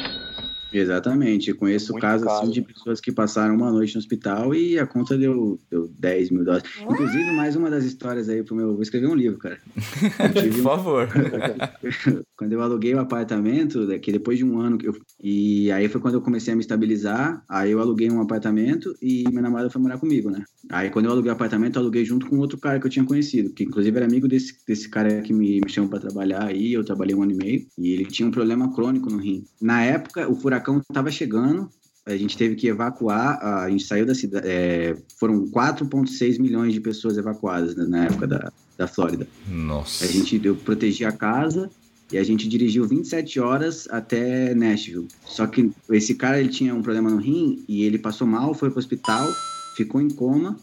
[0.74, 2.42] Exatamente, eu conheço Muito casos caro.
[2.44, 6.32] assim, de pessoas que passaram uma noite no hospital e a conta deu, deu 10
[6.32, 6.70] mil dólares.
[6.82, 8.74] Inclusive, mais uma das histórias aí pro meu.
[8.74, 9.60] Vou escrever um livro, cara.
[10.34, 11.08] Por um- favor.
[12.38, 14.96] quando eu aluguei o apartamento, que depois de um ano que eu.
[15.22, 17.44] E aí foi quando eu comecei a me estabilizar.
[17.48, 20.44] Aí eu aluguei um apartamento e minha namorada foi morar comigo, né?
[20.70, 23.06] Aí quando eu aluguei o apartamento, eu aluguei junto com outro cara que eu tinha
[23.06, 26.74] conhecido, que inclusive era amigo desse, desse cara que me, me chamou pra trabalhar aí.
[26.74, 27.66] Eu trabalhei um ano e meio.
[27.78, 29.44] E ele tinha um problema crônico no rim.
[29.62, 30.63] Na época, o furacão
[30.94, 31.70] tava chegando.
[32.06, 34.46] A gente teve que evacuar, a gente saiu da cidade.
[34.46, 39.26] é, foram 4,6 milhões de pessoas evacuadas né, na época da, da Flórida.
[39.48, 40.04] Nossa.
[40.04, 41.70] A gente eu protegi a casa
[42.12, 45.08] e a gente dirigiu 27 horas até Nashville.
[45.26, 48.70] Só que esse cara ele tinha um problema no rim e ele passou mal, foi
[48.70, 49.32] pro hospital
[49.76, 50.58] ficou em coma,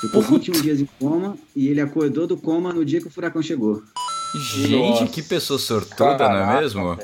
[0.00, 3.42] ficou 21 dias em coma e ele acordou do coma no dia que o furacão
[3.42, 3.82] chegou.
[4.34, 5.06] Gente, Nossa.
[5.06, 6.98] que pessoa sortuda, não é mesmo?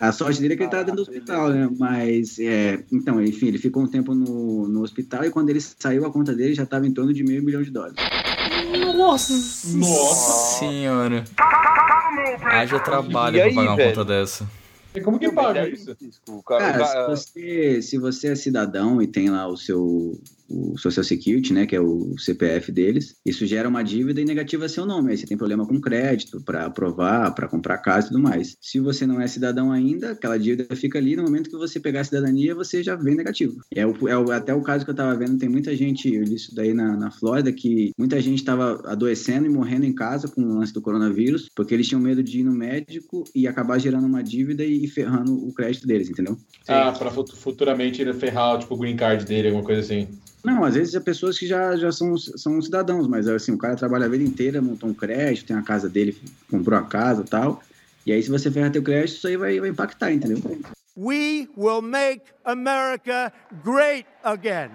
[0.00, 1.68] A sorte dele é que ele tava dentro do hospital, né?
[1.78, 6.06] Mas, é, então, enfim, ele ficou um tempo no, no hospital e quando ele saiu,
[6.06, 7.96] a conta dele já tava em torno de meio milhão de dólares.
[8.96, 9.32] Nossa,
[9.76, 10.58] Nossa.
[10.58, 11.24] senhora.
[12.42, 13.90] Haja trabalho E pra aí, pagar uma velho?
[13.90, 14.48] conta dessa.
[14.94, 15.86] E como que Não, paga é isso?
[15.94, 20.18] Cara, o Cara, cara- se você, se você é cidadão e tem lá o seu
[20.50, 24.68] o Social Security, né, que é o CPF deles, isso gera uma dívida e negativa
[24.68, 25.10] seu nome.
[25.12, 28.56] Aí você tem problema com crédito para aprovar, para comprar casa e tudo mais.
[28.60, 31.14] Se você não é cidadão ainda, aquela dívida fica ali.
[31.16, 33.60] No momento que você pegar a cidadania, você já vem negativo.
[33.74, 36.22] É, o, é o- até o caso que eu tava vendo, tem muita gente, eu
[36.24, 40.28] li isso daí na, na Flórida, que muita gente tava adoecendo e morrendo em casa
[40.28, 43.78] com o lance do coronavírus, porque eles tinham medo de ir no médico e acabar
[43.78, 46.36] gerando uma dívida e, ferrando o crédito deles, entendeu?
[46.68, 50.08] Ah, fut- futuramente ele ferrar, tipo, o green card dele, alguma coisa assim.
[50.44, 53.76] Não, às vezes é pessoas que já, já são, são cidadãos, mas assim, o cara
[53.76, 56.16] trabalha a vida inteira, montou um crédito, tem a casa dele,
[56.50, 57.62] comprou a casa e tal.
[58.06, 60.38] E aí, se você ferrar teu crédito, isso aí vai, vai impactar, entendeu?
[60.96, 64.72] We will make America great again.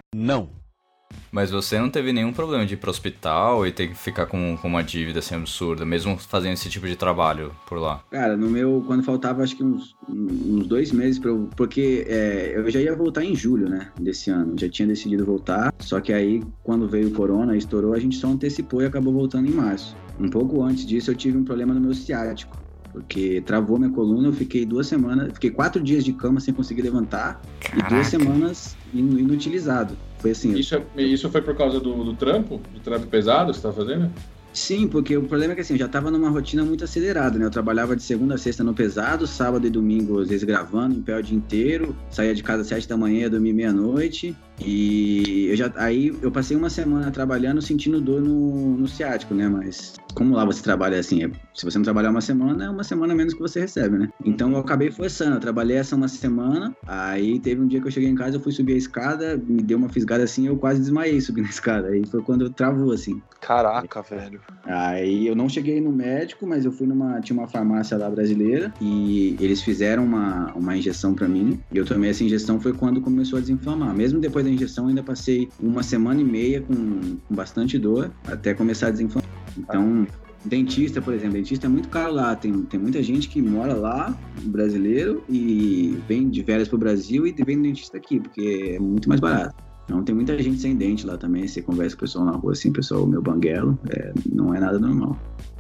[1.32, 4.58] Mas você não teve nenhum problema de ir pro hospital e ter que ficar com,
[4.58, 8.02] com uma dívida assim absurda, mesmo fazendo esse tipo de trabalho por lá.
[8.10, 11.50] Cara, no meu, quando faltava acho que uns, uns dois meses pra eu.
[11.56, 13.90] Porque é, eu já ia voltar em julho, né?
[14.00, 14.56] Desse ano.
[14.58, 15.74] Já tinha decidido voltar.
[15.80, 19.48] Só que aí, quando veio o corona, estourou, a gente só antecipou e acabou voltando
[19.48, 19.96] em março.
[20.20, 22.58] Um pouco antes disso, eu tive um problema no meu ciático.
[22.94, 26.82] Porque travou minha coluna, eu fiquei duas semanas, fiquei quatro dias de cama sem conseguir
[26.84, 27.42] levantar
[27.78, 29.98] e duas semanas in- inutilizado.
[30.26, 32.60] Foi assim, Isso, é- isso foi por causa do, do trampo?
[32.74, 34.12] Do trampo pesado que você tá fazendo?
[34.52, 37.46] Sim, porque o problema é que assim, eu já tava numa rotina muito acelerada, né?
[37.46, 41.02] Eu trabalhava de segunda a sexta no pesado, sábado e domingo, às vezes gravando, em
[41.04, 44.36] pé o dia inteiro, saía de casa às sete da manhã, ia dormir meia-noite.
[44.60, 49.48] E eu já aí eu passei uma semana trabalhando sentindo dor no, no ciático, né?
[49.48, 52.84] Mas como lá você trabalha assim, é- se você não trabalhar uma semana, é uma
[52.84, 54.10] semana menos que você recebe, né?
[54.24, 57.92] Então eu acabei forçando, eu trabalhei essa uma semana, aí teve um dia que eu
[57.92, 60.80] cheguei em casa, eu fui subir a escada, me deu uma fisgada assim, eu quase
[60.80, 61.88] desmaiei subindo a escada.
[61.90, 63.22] Aí foi quando travou assim.
[63.42, 64.40] Caraca, velho.
[64.66, 67.20] Aí eu não cheguei no médico, mas eu fui numa.
[67.22, 71.60] Tinha uma farmácia lá brasileira e eles fizeram uma, uma injeção pra mim.
[71.72, 73.96] E eu tomei essa injeção foi quando começou a desinflamar.
[73.96, 78.54] Mesmo depois da injeção, ainda passei uma semana e meia com, com bastante dor até
[78.54, 79.30] começar a desinflamar.
[79.58, 80.08] Então.
[80.46, 82.36] Dentista, por exemplo, dentista é muito caro lá.
[82.36, 87.32] Tem, tem muita gente que mora lá, brasileiro, e vem de férias pro Brasil e
[87.32, 89.56] vem no dentista aqui, porque é muito mais barato.
[89.86, 91.48] Então tem muita gente sem dente lá também.
[91.48, 94.78] Você conversa com o pessoal na rua assim, pessoal, meu banguelo, é, não é nada
[94.78, 95.18] normal.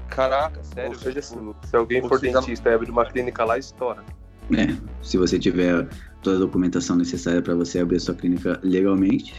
[0.07, 0.91] Caraca, sério.
[0.91, 1.55] Ou seja, velho.
[1.63, 4.03] se, se alguém for dentista e abrir uma clínica lá, estoura.
[4.55, 5.87] É, se você tiver
[6.25, 9.33] toda a documentação necessária para você abrir a sua clínica legalmente,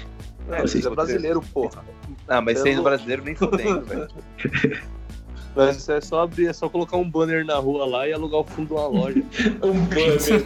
[0.48, 1.84] É, Vocês- você é brasileiro, porra.
[2.28, 4.08] Ah, mas sendo brasileiro nem fodendo, velho.
[5.56, 8.44] Mas é só abrir, é só colocar um banner na rua lá e alugar o
[8.44, 9.22] fundo de uma loja.
[9.64, 10.44] Um banner.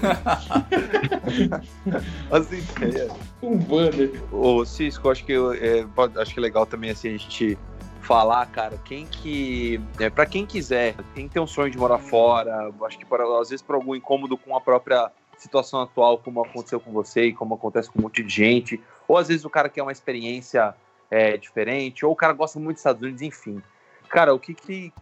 [2.31, 3.11] As ideias.
[3.43, 4.11] um banner.
[4.33, 5.85] Ô, Cisco, acho que, eu- é,
[6.17, 7.59] acho que é legal também assim, a gente
[8.01, 9.81] falar, cara, quem que.
[9.99, 13.51] É, para quem quiser, quem tem um sonho de morar fora, acho que por, às
[13.51, 17.55] vezes por algum incômodo com a própria situação atual, como aconteceu com você e como
[17.55, 20.75] acontece com um monte de gente, ou às vezes o cara quer uma experiência
[21.11, 23.63] é, diferente, ou o cara gosta muito dos Estados Unidos, enfim.
[24.09, 24.93] Cara, o que que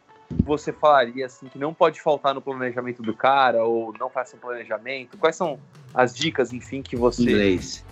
[0.44, 4.38] você falaria assim que não pode faltar no planejamento do cara, ou não faça um
[4.38, 5.18] planejamento?
[5.18, 5.58] Quais são
[5.92, 7.84] as dicas, enfim, que você inglês.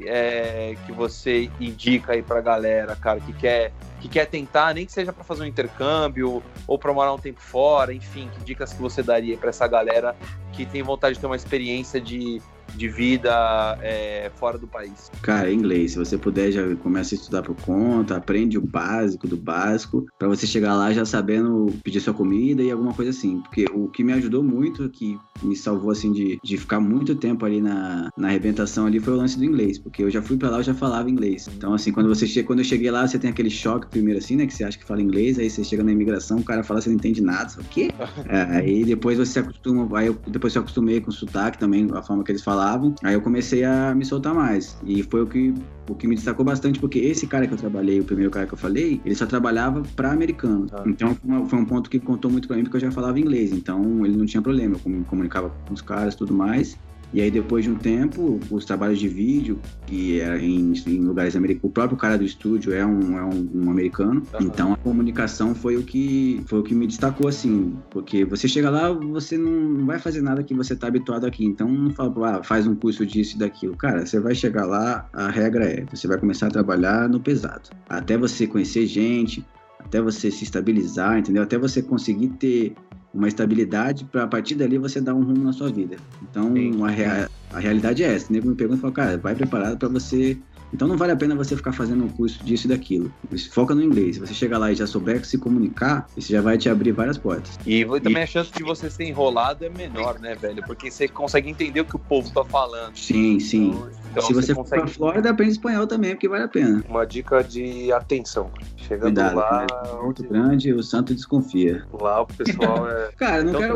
[0.00, 4.92] É, que você indica aí pra galera, cara, que quer, que quer tentar, nem que
[4.92, 8.80] seja pra fazer um intercâmbio ou pra morar um tempo fora, enfim, que dicas que
[8.80, 10.16] você daria pra essa galera
[10.52, 12.40] que tem vontade de ter uma experiência de,
[12.74, 15.10] de vida é, fora do país?
[15.22, 15.92] Cara, inglês.
[15.92, 20.28] Se você puder, já começa a estudar por conta, aprende o básico do básico, para
[20.28, 23.40] você chegar lá já sabendo pedir sua comida e alguma coisa assim.
[23.40, 27.44] Porque o que me ajudou muito, que me salvou assim de, de ficar muito tempo
[27.44, 29.78] ali na, na arrebentação ali, foi o lance do inglês.
[29.78, 31.48] Porque eu já fui para lá, eu já falava inglês.
[31.54, 34.36] Então, assim, quando você chega, quando eu cheguei lá, você tem aquele choque primeiro, assim,
[34.36, 34.46] né?
[34.46, 36.88] Que você acha que fala inglês, aí você chega na imigração, o cara fala, você
[36.88, 37.90] não entende nada, fala, o quê?
[38.28, 41.88] É, aí depois você se acostuma, aí eu depois eu acostumei com o sotaque também,
[41.92, 42.94] a forma que eles falavam.
[43.02, 44.78] Aí eu comecei a me soltar mais.
[44.84, 45.52] E foi o que,
[45.88, 48.54] o que me destacou bastante, porque esse cara que eu trabalhei, o primeiro cara que
[48.54, 50.66] eu falei, ele só trabalhava pra americano.
[50.72, 50.84] Ah.
[50.86, 51.16] Então
[51.48, 53.52] foi um ponto que contou muito pra mim, porque eu já falava inglês.
[53.52, 54.76] Então ele não tinha problema.
[54.84, 56.78] Eu me comunicava com os caras e tudo mais.
[57.12, 61.36] E aí, depois de um tempo, os trabalhos de vídeo, que era em, em lugares
[61.36, 64.44] americanos, o próprio cara do estúdio é um, é um, um americano, Aham.
[64.44, 68.70] então a comunicação foi o que foi o que me destacou, assim, porque você chega
[68.70, 72.42] lá, você não, vai fazer nada que você tá habituado aqui, então não fala, ah,
[72.42, 73.76] faz um curso disso e daquilo.
[73.76, 77.70] Cara, você vai chegar lá, a regra é, você vai começar a trabalhar no pesado.
[77.88, 79.44] Até você conhecer gente,
[79.78, 81.42] até você se estabilizar, entendeu?
[81.42, 82.74] Até você conseguir ter
[83.12, 85.96] uma estabilidade para a partir dali você dar um rumo na sua vida.
[86.22, 88.30] Então a, rea- a realidade é essa.
[88.30, 90.38] O nego me pergunta e fala, cara, vai preparado para você.
[90.72, 93.12] Então não vale a pena você ficar fazendo um curso disso e daquilo.
[93.52, 94.14] Foca no inglês.
[94.14, 97.18] Se você chegar lá e já souber se comunicar, isso já vai te abrir várias
[97.18, 97.58] portas.
[97.66, 100.62] E vo- também a chance de você ser enrolado é menor, né, velho?
[100.66, 102.96] Porque você consegue entender o que o povo tá falando.
[102.96, 103.68] Sim, sim.
[103.68, 106.84] Então se você for consegue pra Flórida, aprende espanhol também, porque vale a pena.
[106.88, 108.50] Uma dica de atenção.
[108.76, 109.66] Chegando Cuidado, lá, né?
[110.02, 111.84] muito onde- grande, o santo desconfia.
[111.92, 113.10] lá o pessoal é.
[113.16, 113.72] Cara, não Então, quero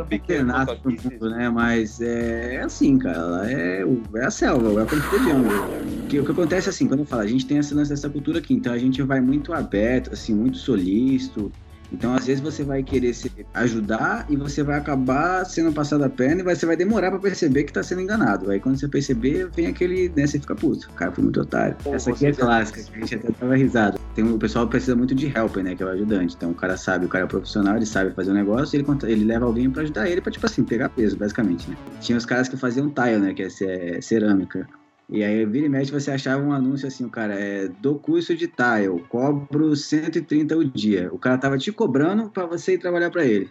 [0.66, 1.48] quanto todo mundo, né?
[1.48, 3.50] Mas é, é assim, cara.
[3.50, 6.06] É, o- é a selva, o to the jungle.
[6.08, 8.08] Que, o que acontece é assim, quando eu falo, a gente tem esse lance dessa
[8.10, 11.50] cultura aqui, então a gente vai muito aberto, assim, muito solícito.
[11.92, 16.08] Então, às vezes, você vai querer se ajudar e você vai acabar sendo passado a
[16.10, 18.50] perna e você vai demorar pra perceber que tá sendo enganado.
[18.50, 20.90] Aí, quando você perceber, vem aquele, né, você fica puto.
[20.94, 21.76] Cara, foi muito otário.
[21.82, 23.98] Pô, Essa aqui é clássica, que a gente até tava risado.
[24.14, 26.34] Tem, um- o pessoal precisa muito de helper, né, que é o ajudante.
[26.36, 29.24] Então, o cara sabe, o cara é profissional, ele sabe fazer o negócio, ele, ele
[29.24, 31.76] leva alguém pra ajudar ele pra, tipo assim, pegar peso, basicamente, né.
[32.00, 34.66] Tinha os caras que faziam tile, né, que é, ce- cerâmica.
[35.08, 38.34] E aí, vira e mexe, você achava um anúncio assim, o cara, é, do curso
[38.34, 41.08] de tile, cobro 130 o dia.
[41.12, 43.48] O cara tava te cobrando pra você ir trabalhar pra ele.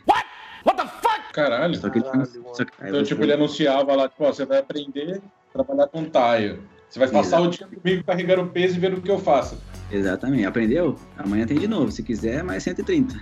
[1.34, 1.76] Caralho.
[1.76, 4.46] Só que ele Caralho, só que- Então, você- tipo, ele anunciava lá, tipo, ó, você
[4.46, 6.60] vai aprender a trabalhar com tile.
[6.90, 9.58] Você vai passar o dia comigo carregando peso e vendo o que eu faço.
[9.92, 10.46] Exatamente.
[10.46, 10.96] Aprendeu?
[11.18, 11.92] Amanhã tem de novo.
[11.92, 13.16] Se quiser, mais 130.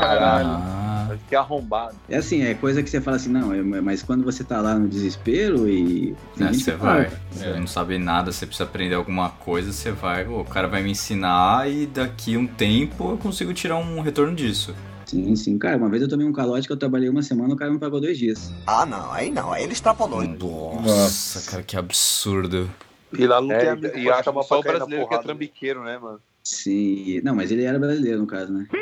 [0.00, 0.48] Caralho.
[0.48, 1.94] Ah, Que arrombado.
[2.08, 4.74] É assim, é coisa que você fala assim, não, é- mas quando você tá lá
[4.74, 6.14] no desespero e.
[6.36, 7.10] tem né, gente você fala, vai.
[7.32, 10.82] Você não sabe nada, você precisa aprender alguma coisa, você vai, "Pô, o cara vai
[10.82, 14.74] me ensinar e daqui um tempo eu consigo tirar um retorno disso.
[15.06, 15.58] Sim, sim.
[15.58, 17.78] Cara, uma vez eu tomei um calote que eu trabalhei uma semana, o cara me
[17.78, 18.52] pagou dois dias.
[18.66, 20.22] Ah, não, aí não, aí ele extrapolou.
[20.22, 22.70] Nossa, cara, que absurdo.
[23.18, 25.22] E lá não tem É, amigo e acho que só o brasileiro que é porrada.
[25.22, 26.20] trambiqueiro, né, mano?
[26.42, 27.20] Sim.
[27.22, 28.66] Não, mas ele era brasileiro, no caso, né?
[28.70, 28.78] tá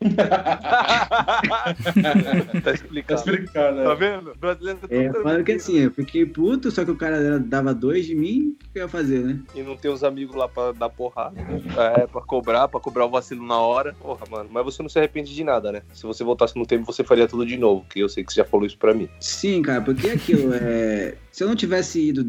[2.62, 3.20] Tá explicado.
[3.20, 3.84] explicado, né?
[3.84, 4.32] Tá vendo?
[4.38, 5.60] Brasileiro é tudo É, fala que trambiqueiro.
[5.60, 8.82] assim, eu fiquei puto, só que o cara dava dois de mim, o que eu
[8.82, 9.38] ia fazer, né?
[9.54, 11.36] E não tem os amigos lá pra dar porrada.
[11.76, 13.94] É, pra cobrar, pra cobrar o vacilo na hora.
[13.94, 14.48] Porra, mano.
[14.52, 15.82] Mas você não se arrepende de nada, né?
[15.92, 17.84] Se você voltasse no tempo, você faria tudo de novo.
[17.88, 19.08] Que eu sei que você já falou isso pra mim.
[19.20, 21.14] Sim, cara, porque aquilo é.
[21.30, 22.24] Se eu não tivesse ido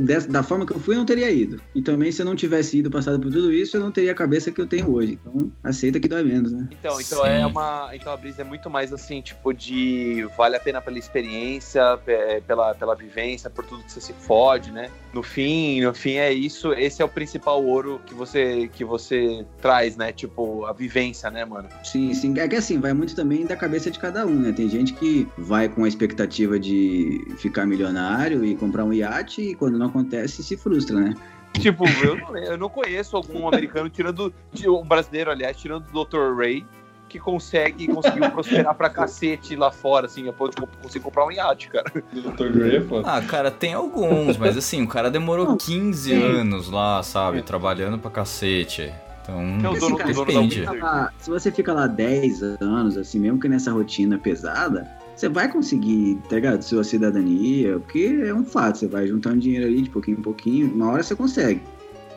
[0.00, 1.60] dessa- da forma que eu fui, eu não teria ido.
[1.74, 4.14] E também, se eu não tivesse ido passado por tudo isso, eu não teria a
[4.14, 5.18] cabeça que eu tenho hoje.
[5.20, 6.68] Então, aceita que dói menos, né?
[6.70, 7.28] Então, então Sim.
[7.30, 7.90] é uma.
[7.92, 12.42] Então a brisa é muito mais assim, tipo, de vale a pena pela experiência, pe-
[12.46, 14.90] pela, pela vivência, por tudo que você se fode, né?
[15.12, 16.72] No fim, no fim é isso.
[16.72, 20.12] Esse é o principal ouro que você que você traz, né?
[20.12, 21.68] Tipo, a vivência, né, mano?
[21.84, 22.38] Sim, sim.
[22.38, 24.52] É que assim, vai muito também da cabeça de cada um, né?
[24.52, 29.54] Tem gente que vai com a expectativa de ficar milionário e comprar um iate e
[29.54, 31.14] quando não acontece se frustra, né?
[31.52, 34.32] Tipo, eu não, eu não conheço algum americano tirando.
[34.66, 36.36] Um brasileiro, aliás, tirando o Dr.
[36.36, 36.64] Ray.
[37.08, 41.30] Que consegue, conseguiu prosperar pra cacete lá fora, assim, a ponto de conseguir comprar um
[41.30, 41.92] iate, cara.
[42.10, 42.48] Dr.
[42.50, 43.02] Dre, pô.
[43.04, 47.42] Ah, cara, tem alguns, mas assim, o cara demorou 15 anos lá, sabe?
[47.42, 48.90] Trabalhando pra cacete.
[49.20, 50.60] Então, É o Porque, dono, assim, cara, depende.
[50.60, 50.80] Wizard.
[50.82, 55.50] Ah, se você fica lá 10 anos, assim, mesmo que nessa rotina pesada, você vai
[55.50, 56.62] conseguir, tá ligado?
[56.62, 60.72] Sua cidadania, porque é um fato, você vai juntando dinheiro ali de pouquinho em pouquinho,
[60.72, 61.60] uma hora você consegue.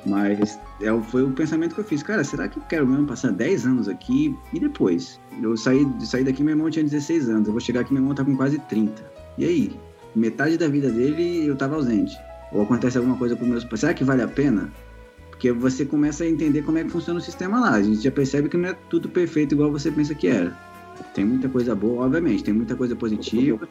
[0.05, 2.03] Mas é, foi o pensamento que eu fiz.
[2.03, 5.19] Cara, será que eu quero mesmo passar 10 anos aqui e depois?
[5.41, 8.15] Eu saí, saí daqui, meu irmão tinha 16 anos, eu vou chegar aqui, meu irmão
[8.15, 9.03] tá com quase 30.
[9.37, 9.79] E aí?
[10.15, 12.15] Metade da vida dele eu tava ausente.
[12.51, 13.81] Ou acontece alguma coisa com meus pais.
[13.81, 14.71] Será que vale a pena?
[15.29, 17.71] Porque você começa a entender como é que funciona o sistema lá.
[17.71, 20.57] A gente já percebe que não é tudo perfeito igual você pensa que era.
[21.13, 23.67] Tem muita coisa boa, obviamente, tem muita coisa positiva.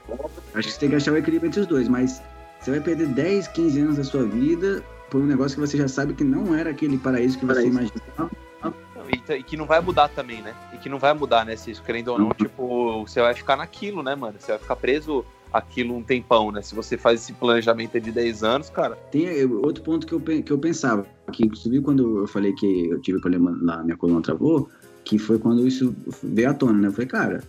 [0.54, 2.22] Acho que você tem que achar o equilíbrio entre os dois, mas
[2.60, 5.88] você vai perder 10, 15 anos da sua vida por um negócio que você já
[5.88, 8.30] sabe que não era aquele paraíso que você imaginava.
[9.08, 10.54] E, e que não vai mudar também, né?
[10.72, 11.56] E que não vai mudar, né?
[11.56, 14.36] Se isso, querendo ou não, tipo, você vai ficar naquilo, né, mano?
[14.38, 16.62] Você vai ficar preso aquilo um tempão, né?
[16.62, 18.96] Se você faz esse planejamento de 10 anos, cara.
[19.12, 23.00] Tem outro ponto que eu, que eu pensava, que inclusive quando eu falei que eu
[23.00, 24.68] tive problema lá, minha coluna travou,
[25.04, 26.88] que foi quando isso veio à tona, né?
[26.88, 27.44] Eu falei, cara,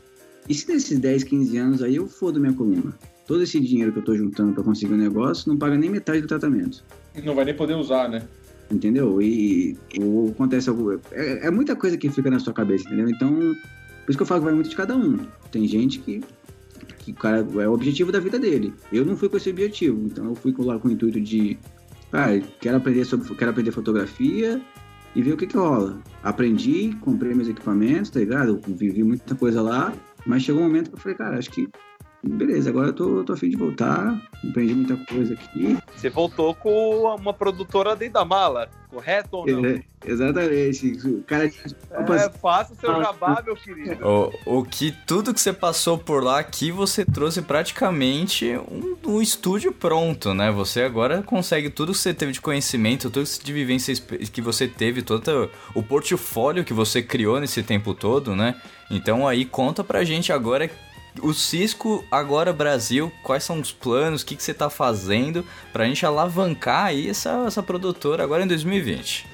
[0.47, 2.93] e se nesses 10, 15 anos aí eu fodo minha coluna?
[3.25, 6.21] Todo esse dinheiro que eu tô juntando pra conseguir um negócio não paga nem metade
[6.21, 6.83] do tratamento.
[7.23, 8.27] Não vai nem poder usar, né?
[8.69, 9.21] Entendeu?
[9.21, 10.99] E ou acontece algo.
[11.11, 13.09] É, é muita coisa que fica na sua cabeça, entendeu?
[13.09, 15.17] Então, por isso que eu falo que vai muito de cada um.
[15.51, 16.21] Tem gente que
[16.99, 18.73] que o cara é o objetivo da vida dele.
[18.91, 21.57] Eu não fui com esse objetivo, então eu fui lá com o intuito de,
[22.11, 24.59] cara, quero aprender sobre, quero aprender fotografia
[25.15, 25.97] e ver o que que rola.
[26.23, 28.59] Aprendi, comprei meus equipamentos, tá ligado?
[28.67, 29.93] Vivi muita coisa lá,
[30.25, 31.69] mas chegou um momento que eu falei, cara, acho que
[32.27, 35.77] beleza, agora eu tô, tô afim de voltar, aprendi muita coisa aqui.
[35.95, 39.65] Você voltou com uma produtora dentro da mala, correto ou não?
[39.65, 40.91] É, exatamente.
[41.05, 43.97] O cara É, faça o seu jabá, meu querido.
[44.45, 49.21] O, o que tudo que você passou por lá aqui, você trouxe praticamente um, um
[49.21, 50.51] estúdio pronto, né?
[50.51, 53.93] Você agora consegue tudo que você teve de conhecimento, tudo de vivência
[54.31, 58.55] que você teve, todo o portfólio que você criou nesse tempo todo, né?
[58.89, 60.69] Então aí conta pra gente agora
[61.21, 65.85] o Cisco agora Brasil, quais são os planos, o que, que você tá fazendo pra
[65.85, 69.25] gente alavancar aí essa, essa produtora agora em 2020.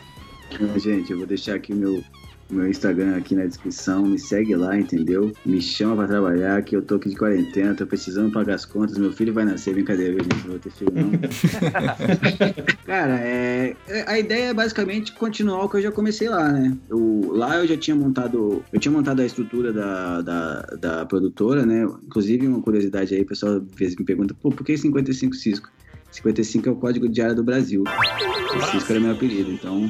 [0.52, 2.04] Então, Gente, eu vou deixar aqui meu,
[2.52, 4.06] meu Instagram aqui na descrição.
[4.06, 5.32] Me segue lá, entendeu?
[5.46, 8.98] Me chama pra trabalhar, que eu tô aqui de quarentena, tô precisando pagar as contas.
[8.98, 10.36] Meu filho vai nascer, brincadeira, gente?
[10.44, 11.12] Não vou ter filho, não.
[12.86, 16.78] Cara, é, é- a ideia é basicamente continuar o que eu já comecei lá, né?
[16.90, 18.64] Eu, lá eu já tinha montado.
[18.72, 21.84] Eu tinha montado a estrutura da, da, da produtora, né?
[22.06, 25.70] Inclusive, uma curiosidade aí, o pessoal às vezes me pergunta, pô, por que 55 Cisco?
[26.12, 27.84] 55 é o código de área do Brasil.
[27.86, 29.90] O Cisco era meu apelido, então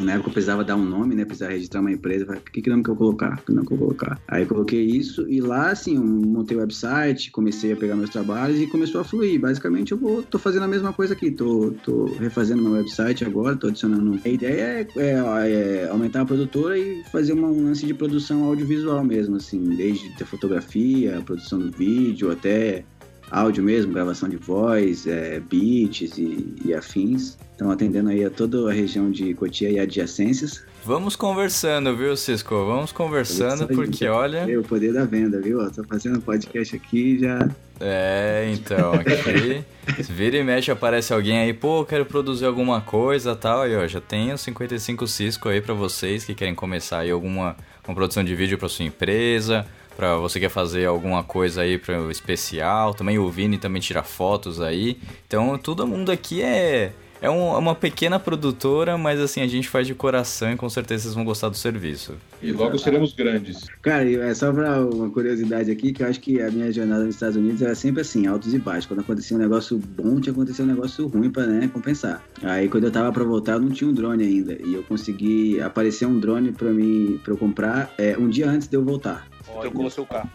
[0.00, 1.24] na época eu precisava dar um nome, né?
[1.24, 2.26] Precisava registrar uma empresa.
[2.26, 3.42] Falei, que, que nome que eu vou colocar?
[3.44, 4.20] Que nome que eu vou colocar?
[4.28, 8.66] Aí coloquei isso e lá, assim, montei o website, comecei a pegar meus trabalhos e
[8.66, 9.40] começou a fluir.
[9.40, 11.30] Basicamente, eu vou, tô fazendo a mesma coisa aqui.
[11.30, 14.18] Tô, tô refazendo meu website agora, tô adicionando.
[14.24, 18.44] A ideia é, é- é aumentar a produtora e fazer uma- um lance de produção
[18.44, 22.84] audiovisual mesmo, assim, desde a fotografia, a produção do vídeo, até
[23.30, 27.36] áudio mesmo, gravação de voz, é, beats e, e afins.
[27.52, 30.62] Estão atendendo aí a toda a região de Cotia e adjacências.
[30.84, 32.54] Vamos conversando, viu, Cisco?
[32.64, 34.50] Vamos conversando, porque olha.
[34.50, 35.58] É o poder da venda, viu?
[35.72, 37.50] Tô fazendo podcast aqui já.
[37.80, 39.64] É, então, aqui.
[40.08, 43.62] Vira e mexe, aparece alguém aí, pô, quero produzir alguma coisa tal.
[43.62, 44.00] Aí, ó, já
[44.34, 47.56] os 55 Cisco aí pra vocês que querem começar aí alguma
[47.88, 49.66] uma produção de vídeo pra sua empresa.
[49.98, 52.94] Pra você quer fazer alguma coisa aí para o especial.
[52.94, 54.96] Também o Vini também tira fotos aí.
[55.26, 56.92] Então, todo mundo aqui é.
[57.20, 61.02] É um- uma pequena produtora, mas assim, a gente faz de coração e com certeza
[61.02, 62.14] vocês vão gostar do serviço.
[62.40, 63.66] E logo seremos grandes.
[63.82, 67.16] Cara, é só pra uma curiosidade aqui, que eu acho que a minha jornada nos
[67.16, 68.86] Estados Unidos era sempre assim, altos e baixos.
[68.86, 72.22] Quando acontecia um negócio bom, tinha acontecido um negócio ruim pra né, compensar.
[72.40, 74.56] Aí quando eu tava pra voltar, eu não tinha um drone ainda.
[74.64, 78.68] E eu consegui aparecer um drone pra mim pra eu comprar é, um dia antes
[78.68, 79.26] de eu voltar.
[79.60, 80.30] Trocou o seu carro.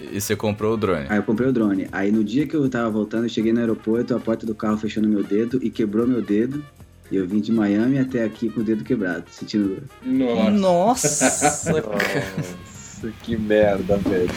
[0.00, 1.06] E você comprou o drone?
[1.08, 1.88] Aí eu comprei o drone.
[1.92, 4.76] Aí no dia que eu tava voltando, eu cheguei no aeroporto, a porta do carro
[4.76, 6.64] fechou no meu dedo e quebrou meu dedo.
[7.10, 9.82] E eu vim de Miami até aqui com o dedo quebrado, sentindo dor.
[10.04, 10.50] Nossa.
[10.50, 11.82] Nossa!
[13.02, 14.30] Nossa, que merda, velho.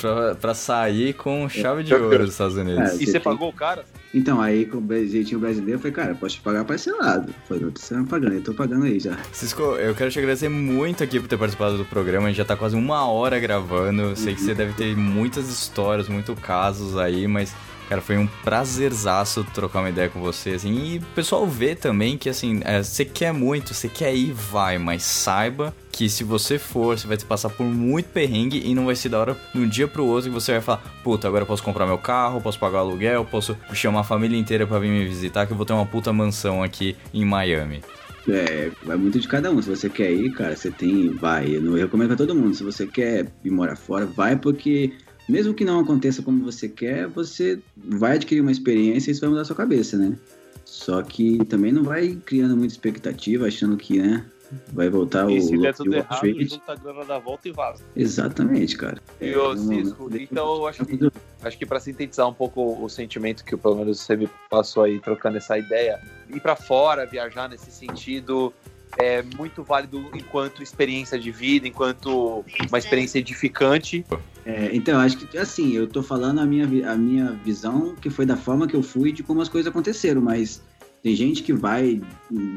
[0.00, 2.92] Pra, pra sair com chave de ouro dos Estados Unidos.
[2.92, 3.84] É, E você pagou o cara?
[4.12, 7.32] Então, aí com o jeitinho brasileiro, eu falei, cara, posso te pagar parcelado.
[7.48, 9.16] Falei, você tá pagando, eu tô pagando aí já.
[9.32, 12.26] Cisco, eu quero te agradecer muito aqui por ter participado do programa.
[12.26, 14.02] A gente já tá quase uma hora gravando.
[14.02, 17.54] Eu sei que você deve ter muitas histórias, muitos casos aí, mas,
[17.88, 20.94] cara, foi um prazerzaço trocar uma ideia com você, assim.
[20.94, 24.76] E o pessoal vê também que, assim, é, você quer muito, você quer ir, vai,
[24.76, 28.96] mas saiba que se você for, você vai passar por muito perrengue e não vai
[28.96, 31.46] ser da hora de um dia pro outro que você vai falar, puta, agora eu
[31.46, 34.90] posso comprar meu carro, posso pagar o aluguel, posso chamar a família inteira pra vir
[34.90, 37.82] me visitar, que eu vou ter uma puta mansão aqui em Miami.
[38.28, 39.60] É, vai muito de cada um.
[39.60, 41.56] Se você quer ir, cara, você tem, vai.
[41.56, 42.54] Eu recomendo pra todo mundo.
[42.54, 44.92] Se você quer ir morar fora, vai porque
[45.28, 49.30] mesmo que não aconteça como você quer, você vai adquirir uma experiência e isso vai
[49.30, 50.16] mudar sua cabeça, né?
[50.64, 54.24] Só que também não vai criando muita expectativa, achando que, né,
[54.72, 56.50] vai voltar E o se der tudo errado, Street.
[56.50, 57.82] junta a grana da volta e vaza.
[57.96, 59.00] Exatamente, cara.
[59.20, 60.98] E ô, É, no momento Cisco, dele- então eu acho que,
[61.42, 64.98] acho que para sintetizar um pouco o sentimento que pelo menos você me passou aí
[65.00, 68.52] trocando essa ideia, ir para fora, viajar nesse sentido
[68.98, 74.04] é muito válido enquanto experiência de vida, enquanto uma experiência edificante.
[74.44, 78.26] É, então, acho que assim, eu tô falando a minha, a minha visão, que foi
[78.26, 80.60] da forma que eu fui, de como as coisas aconteceram, mas
[81.02, 82.00] tem gente que vai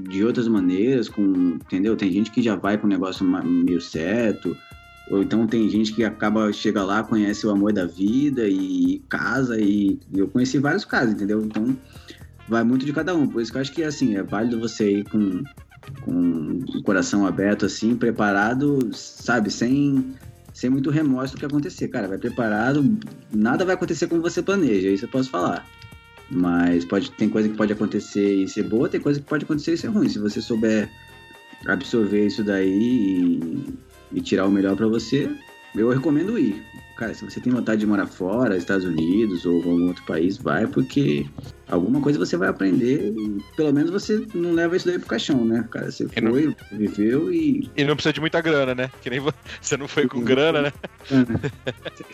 [0.09, 1.23] de outras maneiras, com,
[1.55, 1.95] entendeu?
[1.95, 4.55] Tem gente que já vai com o negócio meio certo,
[5.09, 9.59] ou então tem gente que acaba, chega lá, conhece o amor da vida e casa,
[9.59, 11.43] e eu conheci vários casos, entendeu?
[11.43, 11.75] Então,
[12.47, 14.99] vai muito de cada um, por isso que eu acho que, assim, é válido você
[14.99, 15.43] ir com,
[16.01, 20.13] com o coração aberto, assim, preparado, sabe, sem
[20.53, 21.87] sem muito remorso do que acontecer.
[21.87, 22.97] Cara, vai preparado,
[23.33, 25.65] nada vai acontecer como você planeja, isso eu posso falar.
[26.33, 29.73] Mas pode, tem coisa que pode acontecer e ser boa, tem coisa que pode acontecer
[29.73, 30.09] e ser ruim.
[30.09, 30.89] Se você souber
[31.67, 33.73] absorver isso daí e,
[34.13, 35.29] e tirar o melhor pra você,
[35.75, 36.63] eu recomendo ir.
[36.97, 40.67] cara, se você tem vontade de morar fora, Estados Unidos ou algum outro país, vai,
[40.67, 41.25] porque
[41.69, 45.43] alguma coisa você vai aprender e pelo menos você não leva isso daí pro caixão,
[45.45, 45.67] né?
[45.71, 47.69] Cara, você E não- foi, viveu e.
[47.75, 48.89] E não precisa de muita grana, né?
[49.01, 50.73] Que nem vo- você não foi com grana, né?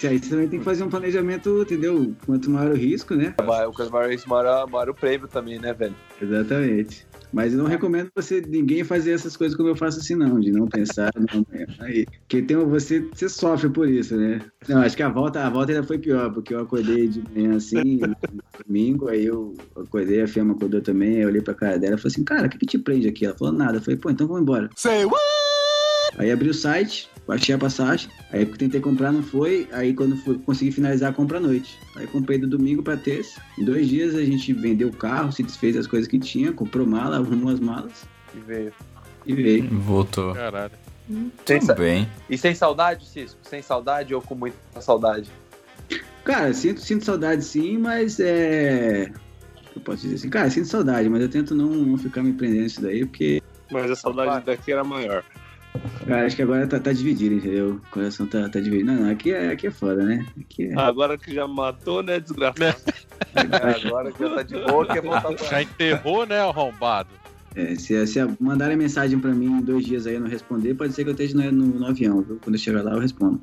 [0.04, 2.14] Aí você também tem que fazer um planejamento, entendeu?
[2.26, 3.34] Quanto maior o risco, né?
[3.68, 5.96] O Caso Maior Race mora, mora o prêmio também, né, velho?
[6.22, 7.08] Exatamente.
[7.32, 10.52] Mas eu não recomendo você ninguém fazer essas coisas como eu faço assim, não, de
[10.52, 11.68] não pensar no amanhã.
[11.80, 14.42] Aí, porque tem, você, você sofre por isso, né?
[14.68, 17.56] Não, acho que a volta, a volta ainda foi pior, porque eu acordei de manhã
[17.56, 18.00] assim,
[18.66, 21.98] domingo, aí eu acordei, a Fiamma acordou também, aí eu olhei pra cara dela e
[21.98, 23.26] falei assim, cara, o que, que te prende aqui?
[23.26, 23.78] Ela falou, nada.
[23.78, 24.70] Eu falei, pô, então vamos embora.
[24.76, 25.20] Say what?
[26.18, 30.40] Aí abri o site, baixei a passagem, aí tentei comprar, não foi, aí quando fui,
[30.40, 31.78] consegui finalizar a compra à noite.
[31.96, 33.40] Aí comprei do domingo pra terça.
[33.58, 36.88] Em dois dias a gente vendeu o carro, se desfez das coisas que tinha, comprou
[36.88, 38.74] mala, arrumou as malas E veio.
[39.28, 39.70] e veio.
[39.80, 40.34] Voltou.
[40.34, 40.72] Caralho.
[41.46, 42.10] Sem Tudo sa- bem.
[42.30, 43.40] E sem saudade, Cisco?
[43.44, 45.30] Sem saudade ou com muita saudade?
[46.24, 49.12] Cara, sinto, sinto saudade sim, mas é.
[49.76, 52.64] Eu posso dizer assim, cara, sinto saudade, mas eu tento não, não ficar me prendendo
[52.64, 55.24] nisso daí, porque, Mas a saudade daqui era maior.
[56.10, 57.76] Cara, acho que agora tá, tá dividido, entendeu?
[57.76, 58.92] O coração tá, tá dividido.
[58.92, 60.26] Não, não, aqui é, aqui é foda, né?
[60.40, 60.80] Aqui é.
[60.80, 62.76] Agora que já matou, né, desgraçado?
[63.86, 67.19] Agora que já tá de boa, quer voltar pra Já enterrou, né, arrombado?
[67.56, 70.94] É, se, se mandarem mensagem pra mim em dois dias aí eu não responder, pode
[70.94, 72.40] ser que eu esteja no, no, no avião, viu?
[72.42, 73.42] Quando eu chegar lá eu respondo.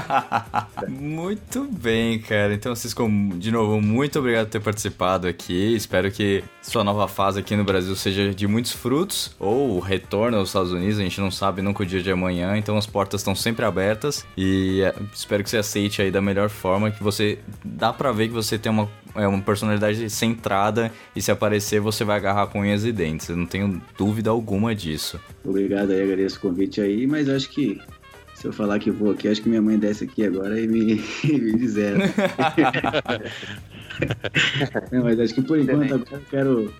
[0.88, 2.54] muito bem, cara.
[2.54, 5.74] Então, Cisco, de novo, muito obrigado por ter participado aqui.
[5.74, 9.34] Espero que sua nova fase aqui no Brasil seja de muitos frutos.
[9.38, 12.56] Ou retorno aos Estados Unidos, a gente não sabe nunca o dia de amanhã.
[12.56, 14.26] Então, as portas estão sempre abertas.
[14.36, 16.90] E é, espero que você aceite aí da melhor forma.
[16.90, 17.38] Que você.
[17.64, 20.92] Dá pra ver que você tem uma, é, uma personalidade centrada.
[21.14, 23.28] E se aparecer, você vai agarrar com unhas e dentes.
[23.28, 25.20] Eu não tenho dúvida alguma disso.
[25.44, 27.80] Obrigado aí, agradeço o convite aí, mas acho que
[28.40, 30.94] se eu falar que vou aqui, acho que minha mãe desce aqui agora e me,
[31.24, 31.98] me diz ela.
[34.90, 36.72] Não, mas acho que por enquanto agora eu quero.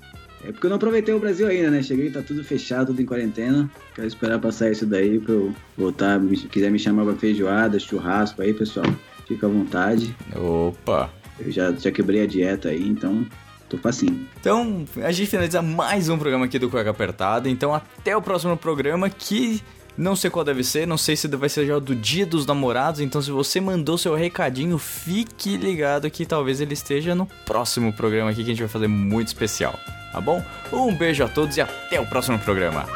[0.42, 1.82] É porque eu não aproveitei o Brasil ainda, né?
[1.82, 3.70] Cheguei, tá tudo fechado, tudo em quarentena.
[3.94, 6.18] Quero esperar passar isso daí pra eu voltar.
[6.34, 8.86] Se quiser me chamar pra feijoada, churrasco aí, pessoal,
[9.28, 10.16] fica à vontade.
[10.34, 11.19] Opa!
[11.40, 13.26] Eu já, já quebrei a dieta aí, então
[13.68, 14.26] tô facinho.
[14.40, 17.48] Então, a gente finaliza mais um programa aqui do Cueca Apertada.
[17.48, 19.62] Então, até o próximo programa que
[19.96, 23.00] não sei qual deve ser, não sei se vai ser já do Dia dos Namorados.
[23.00, 28.30] Então, se você mandou seu recadinho, fique ligado que talvez ele esteja no próximo programa
[28.30, 29.78] aqui que a gente vai fazer muito especial.
[30.12, 30.44] Tá bom?
[30.72, 32.86] Um beijo a todos e até o próximo programa.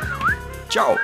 [0.69, 0.97] Tchau!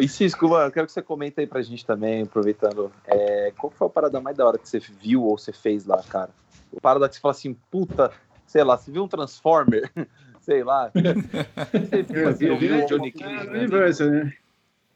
[0.00, 2.90] E Cisco, mano, quero que você comenta aí pra gente também, aproveitando.
[3.06, 6.02] É, qual foi a parada mais da hora que você viu ou você fez lá,
[6.02, 6.30] cara?
[6.76, 8.10] A parada que você fala assim, puta,
[8.46, 9.90] sei lá, você viu um Transformer?
[10.46, 10.92] sei lá.
[10.94, 13.58] Você viu, Eu vi o o Johnny Ah, Cage, né?
[13.58, 14.32] Universal, né?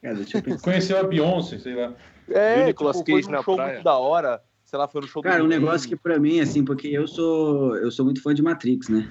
[0.01, 0.59] Cara, eu.
[0.61, 1.93] Conheceu a Beyoncé, sei lá.
[2.31, 3.73] É, Viu o Nicolas tipo, foi Cage num na show praia?
[3.73, 4.43] muito da hora.
[4.65, 7.09] Sei lá, foi no show Cara, do um negócio que pra mim, assim, porque eu
[7.09, 9.11] sou eu sou muito fã de Matrix, né?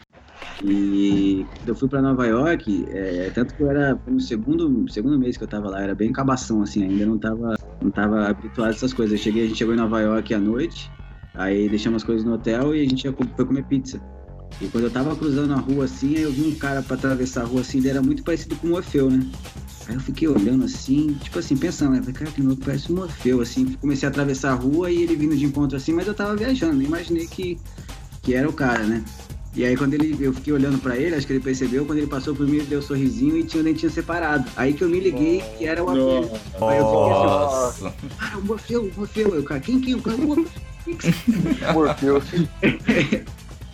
[0.64, 5.38] E eu fui pra Nova York, é, tanto que eu era no segundo, segundo mês
[5.38, 8.72] que eu tava lá, era bem cabação, assim, ainda não tava, não tava habituado a
[8.72, 9.18] essas coisas.
[9.18, 10.92] Eu cheguei, a gente chegou em Nova York à noite,
[11.34, 14.02] aí deixamos as coisas no hotel e a gente foi comer pizza.
[14.62, 17.44] E quando eu tava cruzando a rua assim, aí eu vi um cara pra atravessar
[17.44, 19.26] a rua assim, ele era muito parecido com o Morfeu, né?
[19.88, 22.14] Aí eu fiquei olhando assim, tipo assim, pensando, né?
[22.14, 23.78] Cara, que louco, parece um Morfeu, assim.
[23.80, 26.76] Comecei a atravessar a rua e ele vindo de encontro assim, mas eu tava viajando,
[26.76, 27.58] nem imaginei que,
[28.22, 29.02] que era o cara, né?
[29.56, 32.08] E aí quando ele, eu fiquei olhando pra ele, acho que ele percebeu, quando ele
[32.08, 34.50] passou por mim, ele deu um sorrisinho e tinha o dentinho separado.
[34.56, 36.06] Aí que eu me liguei que era o aquele.
[36.08, 37.94] Aí eu fiquei assim, Nossa!
[38.18, 39.36] cara, o Morfeu, o Morfeu.
[39.36, 40.18] Eu, cara, quem que é o cara?
[40.18, 40.46] O Morfeu.
[41.74, 42.22] Morfeu.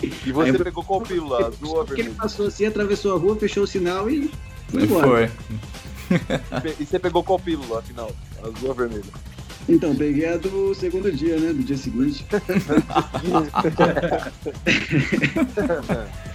[0.01, 1.47] E você Aí eu- pegou qual pílula?
[1.47, 4.31] Azul ou Porque ele passou assim, atravessou a rua, fechou o sinal e
[4.69, 5.07] foi E embora.
[5.07, 5.29] foi.
[6.79, 8.11] E você pegou qual pílula, afinal?
[8.41, 9.03] Azul ou vermelha?
[9.67, 11.51] Então, peguei a do segundo dia, né?
[11.51, 12.25] Do dia seguinte.